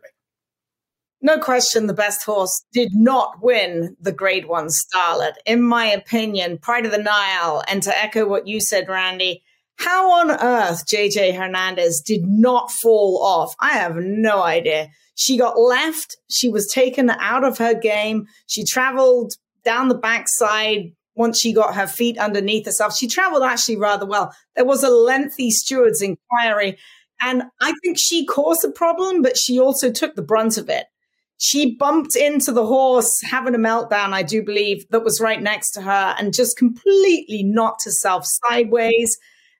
[1.22, 5.34] No question, the best horse did not win the Grade One Starlet.
[5.46, 9.42] In my opinion, Pride of the Nile, and to echo what you said, Randy,
[9.78, 14.90] how on earth JJ Hernandez did not fall off, I have no idea.
[15.16, 16.18] She got left.
[16.30, 18.28] She was taken out of her game.
[18.48, 22.96] She traveled down the backside once she got her feet underneath herself.
[22.96, 24.34] She traveled actually rather well.
[24.56, 26.78] There was a lengthy steward's inquiry.
[27.22, 30.86] And I think she caused the problem, but she also took the brunt of it.
[31.38, 35.72] She bumped into the horse having a meltdown, I do believe, that was right next
[35.72, 39.18] to her and just completely knocked herself sideways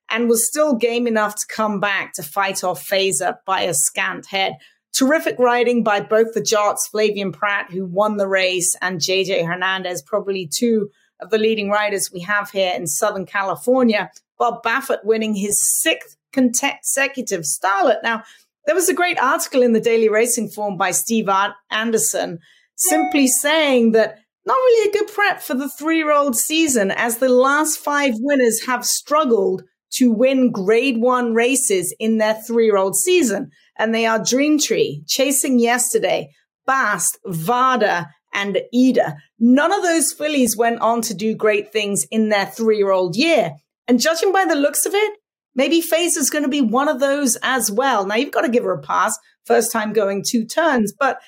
[0.08, 4.26] and was still game enough to come back to fight off Faiza by a scant
[4.26, 4.54] head.
[4.96, 10.02] Terrific riding by both the Jarts, Flavien Prat, who won the race, and JJ Hernandez,
[10.02, 10.90] probably two
[11.20, 14.10] of the leading riders we have here in Southern California.
[14.38, 18.02] Bob Baffert winning his sixth consecutive starlet.
[18.02, 18.22] Now,
[18.66, 21.28] there was a great article in the Daily Racing Form by Steve
[21.70, 22.38] Andersen
[22.76, 27.18] simply saying that not really a good prep for the three year old season as
[27.18, 32.76] the last five winners have struggled to win grade one races in their three year
[32.76, 33.50] old season.
[33.78, 36.30] And they are Dream Tree, Chasing Yesterday,
[36.66, 39.16] Bast, Varda, and Eda.
[39.38, 43.16] None of those fillies went on to do great things in their three year old
[43.16, 43.52] year.
[43.88, 45.18] And judging by the looks of it,
[45.54, 48.06] maybe Faiza is going to be one of those as well.
[48.06, 49.16] Now you've got to give her a pass,
[49.46, 51.18] first time going two turns, but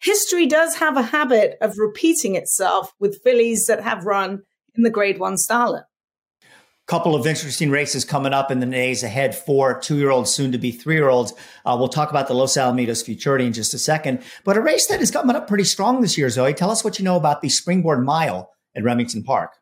[0.00, 4.42] history does have a habit of repeating itself with fillies that have run
[4.74, 5.84] in the grade one starlet
[6.92, 10.52] couple of interesting races coming up in the days ahead for two year olds, soon
[10.52, 11.32] to be three year olds.
[11.64, 14.22] Uh, we'll talk about the Los Alamitos Futurity in just a second.
[14.44, 16.52] But a race that is coming up pretty strong this year, Zoe.
[16.52, 19.52] Tell us what you know about the Springboard Mile at Remington Park.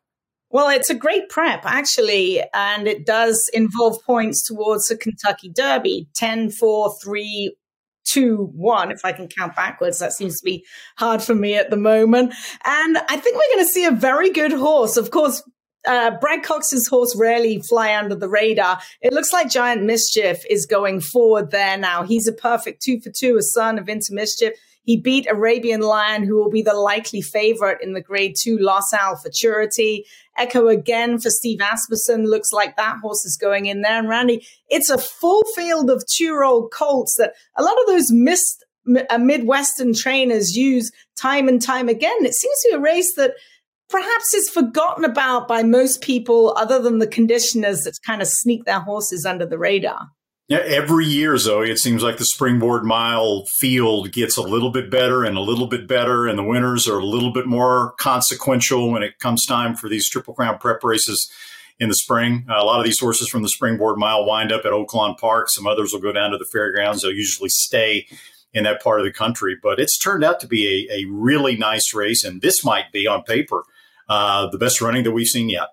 [0.49, 6.09] Well, it's a great prep, actually, and it does involve points towards the Kentucky Derby
[6.13, 7.55] 10, 4, 3,
[8.03, 9.99] two, one, if I can count backwards.
[9.99, 10.65] That seems to be
[10.97, 12.33] hard for me at the moment.
[12.65, 14.97] And I think we're going to see a very good horse.
[14.97, 15.41] Of course,
[15.87, 18.79] uh, Brad Cox's horse rarely fly under the radar.
[19.01, 22.03] It looks like Giant Mischief is going forward there now.
[22.03, 24.53] He's a perfect two for two, a son of Into Mischief.
[24.83, 28.91] He beat Arabian Lion, who will be the likely favorite in the grade two Los
[28.93, 30.05] Al Futurity.
[30.37, 32.25] Echo again for Steve Asmussen.
[32.25, 33.99] Looks like that horse is going in there.
[33.99, 37.87] And Randy, it's a full field of two year old colts that a lot of
[37.87, 38.65] those missed
[39.09, 42.25] uh, Midwestern trainers use time and time again.
[42.25, 43.33] It seems to be a race that
[43.91, 48.65] perhaps is forgotten about by most people other than the conditioners that kind of sneak
[48.65, 50.09] their horses under the radar.
[50.47, 54.91] Yeah, every year, Zoe, it seems like the springboard mile field gets a little bit
[54.91, 58.91] better and a little bit better, and the winners are a little bit more consequential
[58.91, 61.31] when it comes time for these Triple Crown prep races
[61.79, 62.45] in the spring.
[62.49, 65.47] Uh, a lot of these horses from the springboard mile wind up at Oaklawn Park.
[65.49, 67.01] Some others will go down to the fairgrounds.
[67.01, 68.07] They'll usually stay
[68.53, 71.55] in that part of the country, but it's turned out to be a, a really
[71.55, 73.63] nice race, and this might be on paper
[74.11, 75.69] uh, the best running that we've seen yet.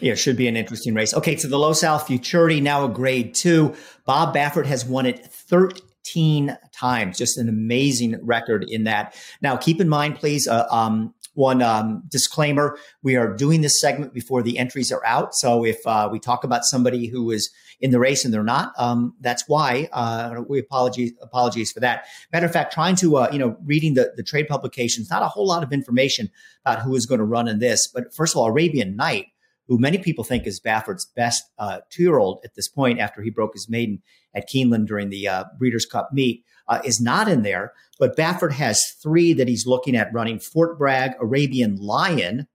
[0.00, 1.12] Yeah, should be an interesting race.
[1.12, 3.74] Okay, so the Los Al Futurity now a grade two.
[4.06, 7.18] Bob Baffert has won it 13 times.
[7.18, 9.14] Just an amazing record in that.
[9.42, 14.12] Now, keep in mind, please, uh, um, one um, disclaimer: we are doing this segment
[14.12, 15.34] before the entries are out.
[15.34, 18.72] So if uh, we talk about somebody who is in the race and they're not,
[18.78, 19.88] um, that's why.
[19.92, 22.06] Uh, we apologies apologies for that.
[22.32, 25.28] Matter of fact, trying to uh, you know reading the the trade publications, not a
[25.28, 26.30] whole lot of information
[26.64, 27.88] about who is going to run in this.
[27.88, 29.26] But first of all, Arabian Knight,
[29.68, 33.22] who many people think is Baffert's best uh, two year old at this point after
[33.22, 34.02] he broke his maiden
[34.34, 37.72] at Keeneland during the uh, Breeders' Cup meet uh, is not in there.
[37.98, 42.48] But Baffert has three that he's looking at running Fort Bragg, Arabian Lion,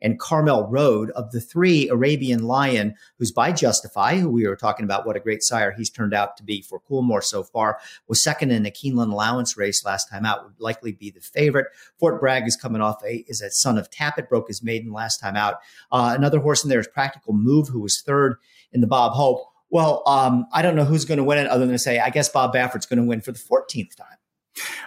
[0.00, 1.10] and Carmel Road.
[1.12, 5.20] Of the three, Arabian Lion, who's by Justify, who we were talking about, what a
[5.20, 8.70] great sire he's turned out to be for Coolmore so far, was second in the
[8.70, 11.66] Keeneland allowance race last time out, would likely be the favorite.
[11.98, 15.18] Fort Bragg is coming off a is a son of Tapit, broke his maiden last
[15.18, 15.56] time out.
[15.90, 18.36] Uh, another horse in there is Practical Move, who was third
[18.72, 19.46] in the Bob Hope.
[19.74, 22.08] Well, um, I don't know who's going to win it other than to say, I
[22.08, 24.18] guess Bob Baffert's going to win for the 14th time.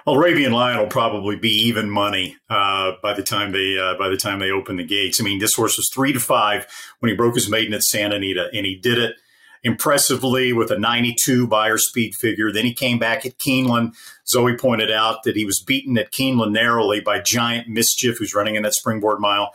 [0.06, 4.08] Well, Arabian Lion will probably be even money uh, by the time they uh, by
[4.08, 5.20] the time they open the gates.
[5.20, 6.68] I mean, this horse was three to five
[7.00, 9.16] when he broke his maiden at Santa Anita, and he did it
[9.62, 12.50] impressively with a 92 Beyer speed figure.
[12.54, 13.92] Then he came back at Keeneland.
[14.26, 18.56] Zoe pointed out that he was beaten at Keeneland narrowly by Giant Mischief, who's running
[18.56, 19.52] in that springboard mile.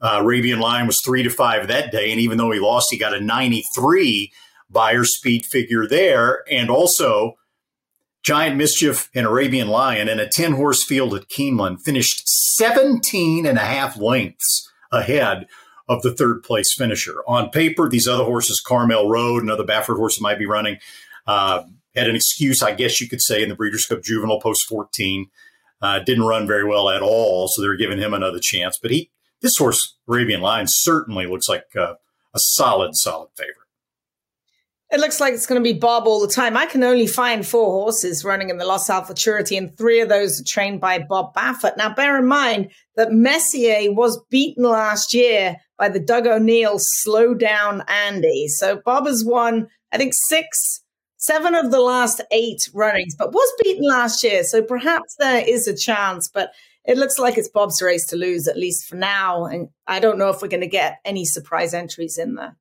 [0.00, 2.96] Uh, Arabian Lion was three to five that day, and even though he lost, he
[2.96, 4.30] got a 93
[4.70, 6.44] Beyer speed figure there.
[6.50, 7.34] And also,
[8.22, 13.58] Giant Mischief and Arabian Lion in a 10 horse field at Keeneland finished 17 and
[13.58, 15.46] a half lengths ahead
[15.88, 17.22] of the third place finisher.
[17.26, 20.78] On paper, these other horses, Carmel Road, another Baffert horse might be running,
[21.26, 21.62] uh,
[21.96, 25.26] had an excuse, I guess you could say, in the Breeders' Cup Juvenile Post 14.
[25.80, 28.78] Uh, didn't run very well at all, so they were giving him another chance.
[28.80, 29.10] But he,
[29.40, 31.94] this horse, Arabian Lion, certainly looks like uh,
[32.34, 33.67] a solid, solid favorite.
[34.90, 36.56] It looks like it's going to be Bob all the time.
[36.56, 40.08] I can only find four horses running in the Los Al Futurity, and three of
[40.08, 41.76] those are trained by Bob Baffert.
[41.76, 47.34] Now, bear in mind that Messier was beaten last year by the Doug O'Neill slow
[47.34, 48.48] down Andy.
[48.48, 50.82] So Bob has won, I think, six,
[51.18, 54.42] seven of the last eight runnings, but was beaten last year.
[54.42, 56.50] So perhaps there is a chance, but
[56.86, 59.44] it looks like it's Bob's race to lose, at least for now.
[59.44, 62.56] And I don't know if we're going to get any surprise entries in there.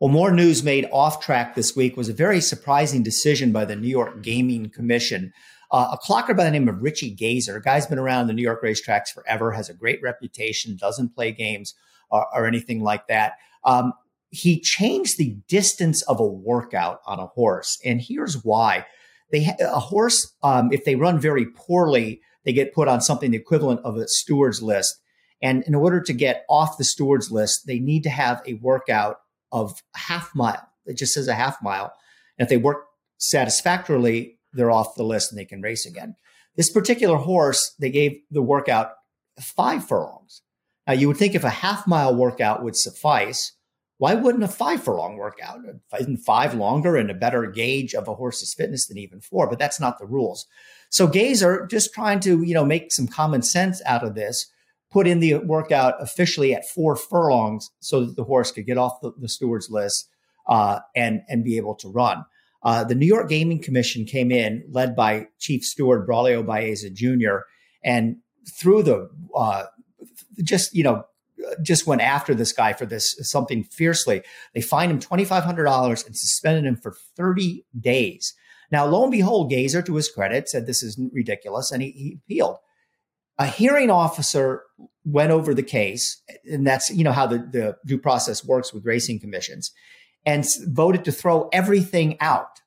[0.00, 3.76] Well, more news made off track this week was a very surprising decision by the
[3.76, 5.32] New York Gaming Commission.
[5.70, 8.42] Uh, a clocker by the name of Richie Gazer, a guy's been around the New
[8.42, 11.74] York racetracks forever, has a great reputation, doesn't play games
[12.10, 13.34] or, or anything like that.
[13.64, 13.92] Um,
[14.30, 18.86] he changed the distance of a workout on a horse, and here's why:
[19.32, 23.36] they a horse, um, if they run very poorly, they get put on something the
[23.36, 25.00] equivalent of a steward's list.
[25.42, 29.18] And in order to get off the steward's list, they need to have a workout
[29.52, 30.68] of a half mile.
[30.86, 31.92] It just says a half mile.
[32.38, 32.84] And if they work
[33.18, 36.16] satisfactorily, they're off the list and they can race again.
[36.56, 38.92] This particular horse, they gave the workout
[39.40, 40.42] five furlongs.
[40.86, 43.52] Now, you would think if a half mile workout would suffice,
[43.98, 45.60] why wouldn't a five furlong workout?
[45.98, 49.48] Isn't five longer and a better gauge of a horse's fitness than even four?
[49.48, 50.46] But that's not the rules.
[50.90, 54.46] So Gazer just trying to, you know, make some common sense out of this
[54.90, 59.00] put in the workout officially at four furlongs so that the horse could get off
[59.02, 60.08] the, the steward's list
[60.48, 62.24] uh, and and be able to run.
[62.62, 67.44] Uh, the New York Gaming Commission came in, led by Chief Steward Braulio Baeza Jr.,
[67.84, 68.16] and
[68.58, 69.64] through the uh,
[70.42, 71.04] just you know
[71.62, 74.22] just went after this guy for this something fiercely.
[74.54, 78.34] They fined him twenty five hundred dollars and suspended him for thirty days.
[78.72, 82.18] Now, lo and behold, Gazer, to his credit, said this is ridiculous, and he, he
[82.24, 82.56] appealed
[83.38, 84.62] a hearing officer
[85.04, 86.20] went over the case,
[86.50, 89.72] and that's you know how the, the due process works with racing commissions,
[90.24, 92.60] and voted to throw everything out.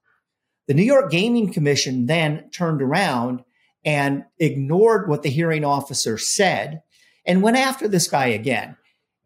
[0.68, 3.44] The New York Gaming Commission then turned around
[3.84, 6.82] and ignored what the hearing officer said
[7.26, 8.78] and went after this guy again.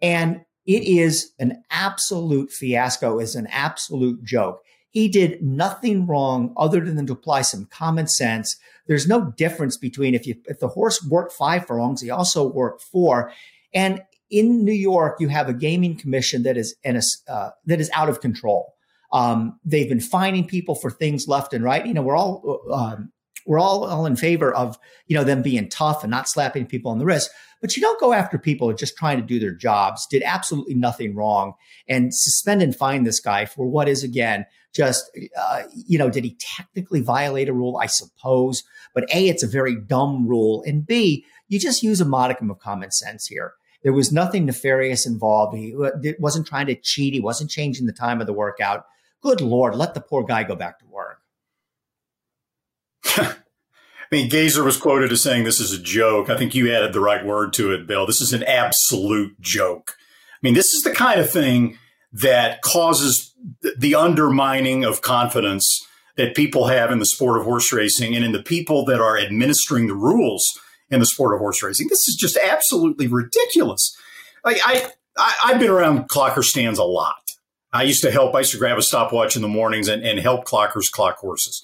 [0.01, 4.61] And it is an absolute fiasco, is an absolute joke.
[4.93, 8.57] He did nothing wrong other than to apply some common sense.
[8.85, 12.83] There's no difference between if you if the horse worked five furlongs, he also worked
[12.83, 13.33] four.
[13.73, 17.81] And in New York, you have a gaming commission that is in a, uh, that
[17.81, 18.75] is out of control.
[19.11, 21.85] Um, they've been fining people for things left and right.
[21.85, 23.11] You know, we're all um,
[23.47, 24.77] we're all, all in favor of
[25.07, 27.31] you know them being tough and not slapping people on the wrist
[27.63, 30.21] but you don't go after people who are just trying to do their jobs did
[30.23, 31.53] absolutely nothing wrong
[31.87, 35.09] and suspend and fine this guy for what is again just
[35.39, 37.79] uh, you know did he technically violate a rule?
[37.81, 38.63] I suppose.
[38.93, 42.59] But a it's a very dumb rule and b you just use a modicum of
[42.59, 43.53] common sense here.
[43.81, 45.55] There was nothing nefarious involved.
[45.55, 45.73] He
[46.19, 47.13] wasn't trying to cheat.
[47.13, 48.85] He wasn't changing the time of the workout.
[49.21, 51.21] Good lord let the poor guy go back to work
[54.13, 56.29] mean, Gazer was quoted as saying this is a joke.
[56.29, 58.05] I think you added the right word to it, Bill.
[58.05, 59.95] This is an absolute joke.
[60.33, 61.77] I mean, this is the kind of thing
[62.11, 63.33] that causes
[63.77, 65.85] the undermining of confidence
[66.15, 69.17] that people have in the sport of horse racing and in the people that are
[69.17, 70.45] administering the rules
[70.91, 71.87] in the sport of horse racing.
[71.89, 73.97] This is just absolutely ridiculous.
[74.45, 77.15] I, I I've been around clocker stands a lot.
[77.71, 78.35] I used to help.
[78.35, 81.63] I used to grab a stopwatch in the mornings and, and help clockers clock horses.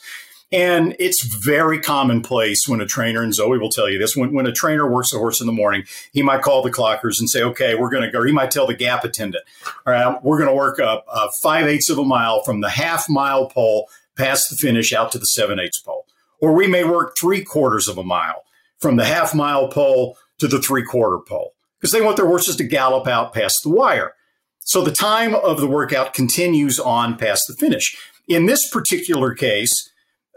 [0.52, 4.48] And it's very commonplace when a trainer, and Zoe will tell you this, when, when
[4.48, 7.44] a trainer works a horse in the morning, he might call the clockers and say,
[7.44, 9.44] okay, we're going to go, he might tell the gap attendant,
[9.86, 11.02] all right, we're going to work a
[11.44, 13.88] five eighths of a mile from the half mile pole
[14.18, 16.06] past the finish out to the seven eighths pole.
[16.42, 18.44] Or we may work three quarters of a mile
[18.80, 22.56] from the half mile pole to the three quarter pole because they want their horses
[22.56, 24.14] to gallop out past the wire.
[24.62, 27.96] So the time of the workout continues on past the finish.
[28.28, 29.90] In this particular case,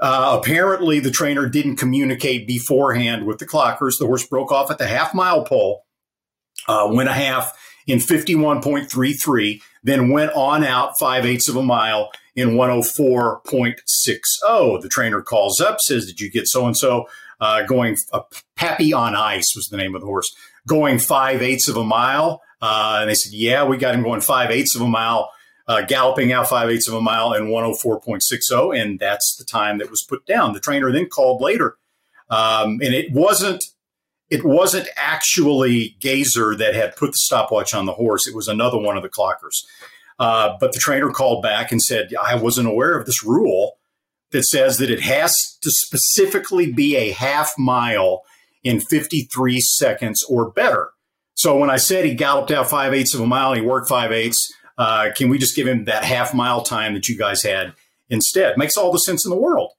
[0.03, 3.99] uh, apparently the trainer didn't communicate beforehand with the clockers.
[3.99, 5.87] The horse broke off at the half mile pole,
[6.69, 12.11] uh, went a half in 51.33, then went on out five eighths of a mile
[12.37, 14.83] in 104.60.
[14.83, 17.07] The trainer calls up, says, Did you get so and so?
[17.67, 18.21] Going, uh,
[18.57, 20.33] Pappy on Ice was the name of the horse,
[20.67, 22.43] going five eighths of a mile.
[22.61, 25.33] Uh, and they said, yeah, we got him going five eighths of a mile,
[25.69, 28.81] uh, galloping out five eighths of a mile in 104.60.
[28.81, 30.53] And that's the time that was put down.
[30.53, 31.77] The trainer then called later.
[32.31, 33.63] Um, and it wasn't,
[34.31, 38.27] it wasn't actually Gazer that had put the stopwatch on the horse.
[38.27, 39.65] It was another one of the clockers.
[40.19, 43.79] Uh, but the trainer called back and said, I wasn't aware of this rule
[44.31, 48.23] that says that it has to specifically be a half mile
[48.65, 50.91] in 53 seconds or better.
[51.35, 54.13] So when I said he galloped out five eighths of a mile, he worked five
[54.13, 54.53] eighths.
[54.79, 57.75] Uh, can we just give him that half mile time that you guys had
[58.09, 58.57] instead?
[58.57, 59.73] Makes all the sense in the world.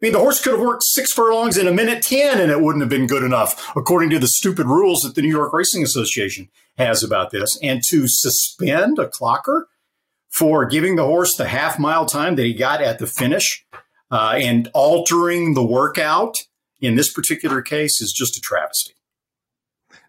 [0.00, 2.60] I mean, the horse could have worked six furlongs in a minute 10 and it
[2.60, 5.82] wouldn't have been good enough, according to the stupid rules that the New York Racing
[5.82, 7.58] Association has about this.
[7.62, 9.64] And to suspend a clocker
[10.30, 13.66] for giving the horse the half mile time that he got at the finish
[14.12, 16.36] uh, and altering the workout
[16.80, 18.94] in this particular case is just a travesty.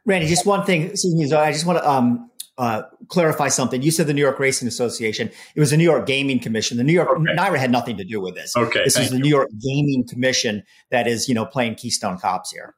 [0.06, 0.92] Randy, just one thing.
[0.92, 2.29] I just want to um,
[2.60, 3.82] uh, clarify something.
[3.82, 5.32] You said the New York Racing Association.
[5.55, 6.78] It was the New York Gaming Commission.
[6.78, 7.34] The New York okay.
[7.36, 8.55] NYRA had nothing to do with this.
[8.55, 9.24] Okay, this is the you.
[9.24, 12.76] New York Gaming Commission that is, you know, playing Keystone Cops here.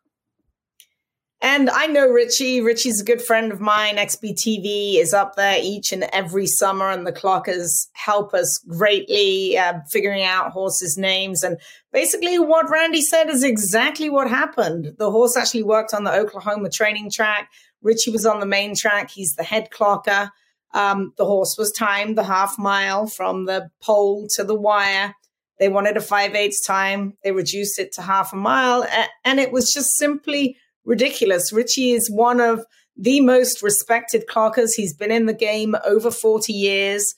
[1.44, 2.62] And I know Richie.
[2.62, 3.96] Richie's a good friend of mine.
[3.96, 9.80] XBTV is up there each and every summer, and the clockers help us greatly uh,
[9.90, 11.42] figuring out horses' names.
[11.42, 11.58] And
[11.92, 14.94] basically, what Randy said is exactly what happened.
[15.00, 17.50] The horse actually worked on the Oklahoma training track.
[17.82, 19.10] Richie was on the main track.
[19.12, 20.30] He's the head clocker.
[20.74, 25.16] Um, the horse was timed the half mile from the pole to the wire.
[25.60, 27.18] They wanted a five eighths time.
[27.24, 28.86] They reduced it to half a mile,
[29.24, 31.54] and it was just simply ridiculous.
[31.54, 32.66] Richie is one of
[32.98, 34.72] the most respected clockers.
[34.76, 37.14] He's been in the game over 40 years,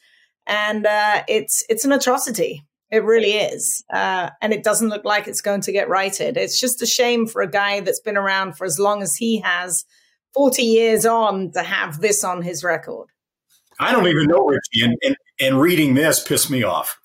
[0.46, 2.66] and uh, it's it's an atrocity.
[2.92, 3.84] It really is.
[3.92, 6.38] Uh, and it doesn't look like it's going to get righted.
[6.38, 9.40] It's just a shame for a guy that's been around for as long as he
[9.40, 9.84] has,
[10.34, 13.08] 40 years on, to have this on his record.
[13.80, 17.00] I don't even know Richie, and, and, and reading this pissed me off.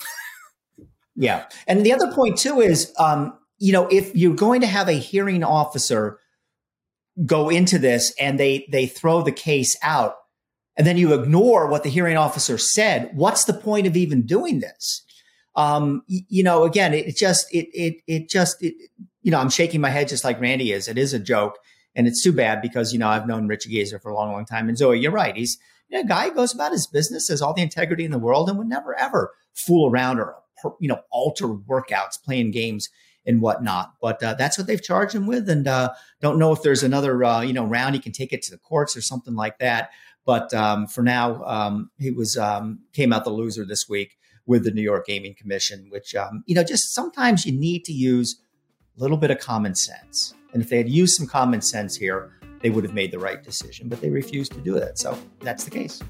[1.16, 1.47] yeah.
[1.66, 4.93] And the other point, too, is, um, you know, if you're going to have a
[4.93, 6.18] hearing officer
[7.26, 10.14] go into this and they they throw the case out
[10.76, 14.61] and then you ignore what the hearing officer said what's the point of even doing
[14.61, 15.05] this
[15.57, 18.74] um, you know again it, it just it it it just it,
[19.22, 21.59] you know i'm shaking my head just like randy is it is a joke
[21.99, 24.47] and it's too bad because you know i've known richie gazer for a long long
[24.47, 25.59] time and zoe you're right he's
[25.91, 28.19] you know, a guy who goes about his business has all the integrity in the
[28.19, 30.37] world and would never ever fool around or
[30.81, 32.89] you know alter workouts playing games
[33.27, 33.93] and whatnot.
[34.01, 37.23] But uh, that's what they've charged him with, and uh, don't know if there's another
[37.23, 39.91] uh, you know round he can take it to the courts or something like that.
[40.25, 44.16] But um, for now, um, he was um, came out the loser this week
[44.47, 47.93] with the New York Gaming Commission, which um, you know just sometimes you need to
[47.93, 48.41] use
[48.97, 50.35] a little bit of common sense.
[50.53, 53.43] And if they had used some common sense here, they would have made the right
[53.43, 53.89] decision.
[53.89, 56.03] But they refused to do that, so that's the case.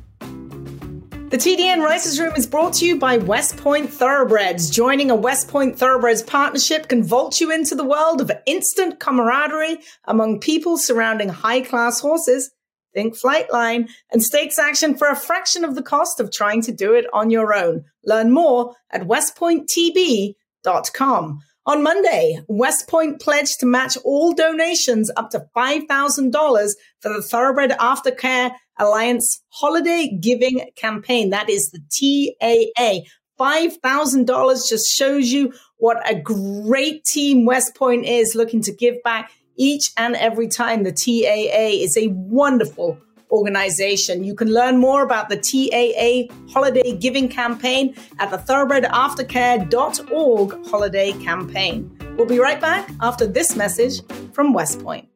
[1.30, 4.70] The TDN Writers Room is brought to you by West Point Thoroughbreds.
[4.70, 9.76] Joining a West Point Thoroughbreds partnership can vault you into the world of instant camaraderie
[10.06, 12.50] among people surrounding high class horses.
[12.94, 16.94] Think Flightline and stakes action for a fraction of the cost of trying to do
[16.94, 17.84] it on your own.
[18.06, 21.40] Learn more at westpointtb.com.
[21.68, 26.70] On Monday, West Point pledged to match all donations up to $5,000
[27.02, 31.28] for the Thoroughbred Aftercare Alliance Holiday Giving Campaign.
[31.28, 33.00] That is the TAA.
[33.38, 39.30] $5,000 just shows you what a great team West Point is looking to give back
[39.58, 40.84] each and every time.
[40.84, 42.98] The TAA is a wonderful
[43.30, 44.24] organization.
[44.24, 51.94] You can learn more about the TAA Holiday Giving Campaign at the thoroughbredaftercare.org holiday campaign.
[52.16, 54.00] We'll be right back after this message
[54.32, 55.08] from West Point.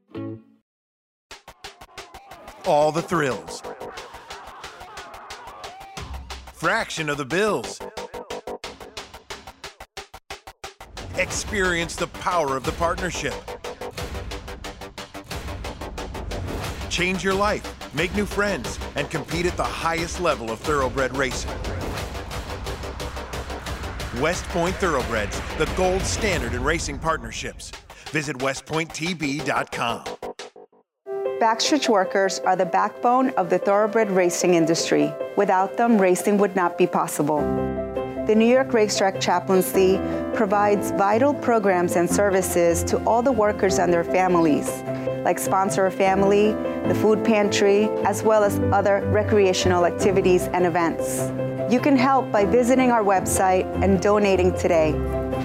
[2.65, 3.61] All the thrills.
[6.53, 7.81] Fraction of the bills.
[11.17, 13.35] Experience the power of the partnership.
[16.89, 21.51] Change your life, make new friends, and compete at the highest level of thoroughbred racing.
[24.21, 27.73] West Point Thoroughbreds, the gold standard in racing partnerships.
[28.11, 30.05] Visit westpointtb.com.
[31.41, 35.13] Backstretch workers are the backbone of the thoroughbred racing industry.
[35.37, 37.41] Without them, racing would not be possible.
[38.27, 39.99] The New York Racetrack Chaplaincy
[40.35, 44.71] provides vital programs and services to all the workers and their families,
[45.25, 46.53] like Sponsor a Family,
[46.89, 51.31] the Food Pantry, as well as other recreational activities and events.
[51.73, 54.95] You can help by visiting our website and donating today.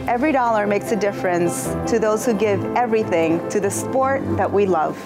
[0.08, 4.66] Every dollar makes a difference to those who give everything to the sport that we
[4.66, 4.98] love.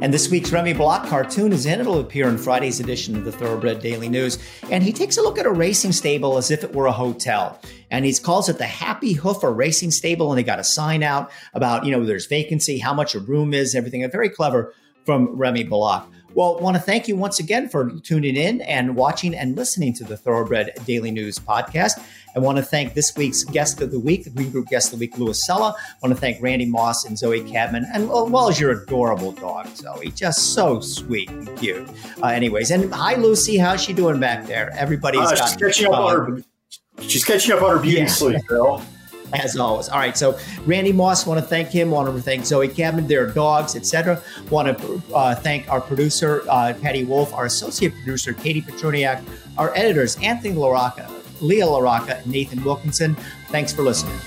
[0.00, 1.80] And this week's Remy Block cartoon is in.
[1.80, 4.38] It'll appear in Friday's edition of the Thoroughbred Daily News.
[4.70, 7.60] And he takes a look at a racing stable as if it were a hotel.
[7.90, 10.32] And he calls it the Happy Hoofer Racing Stable.
[10.32, 13.54] And they got a sign out about, you know, there's vacancy, how much a room
[13.54, 14.02] is, everything.
[14.02, 14.74] A very clever
[15.04, 16.10] from Remy Block.
[16.34, 20.04] Well, want to thank you once again for tuning in and watching and listening to
[20.04, 22.04] the Thoroughbred Daily News podcast.
[22.34, 24.98] I want to thank this week's guest of the week, the Green Group guest of
[24.98, 25.76] the week, Louis Cella.
[25.78, 29.30] I want to thank Randy Moss and Zoe Cadman, and as well as your adorable
[29.30, 30.10] dog, Zoe.
[30.10, 31.88] Just so sweet and cute.
[32.20, 33.56] Uh, anyways, and hi, Lucy.
[33.56, 34.70] How's she doing back there?
[34.72, 36.42] Everybody's uh, got, she's catching up on her.
[37.02, 38.06] She's catching up on her beauty yeah.
[38.06, 38.82] sleep, Bill
[39.34, 39.88] as always.
[39.88, 41.90] All right, so Randy Moss, want to thank him.
[41.90, 44.22] Want to thank Zoe Cadman, their dogs, etc.
[44.50, 49.22] Want to uh, thank our producer uh, Patty Wolf, our associate producer Katie Petrunyak,
[49.58, 53.14] our editors Anthony LaRocca, Leah LaRocca, and Nathan Wilkinson.
[53.48, 54.18] Thanks for listening.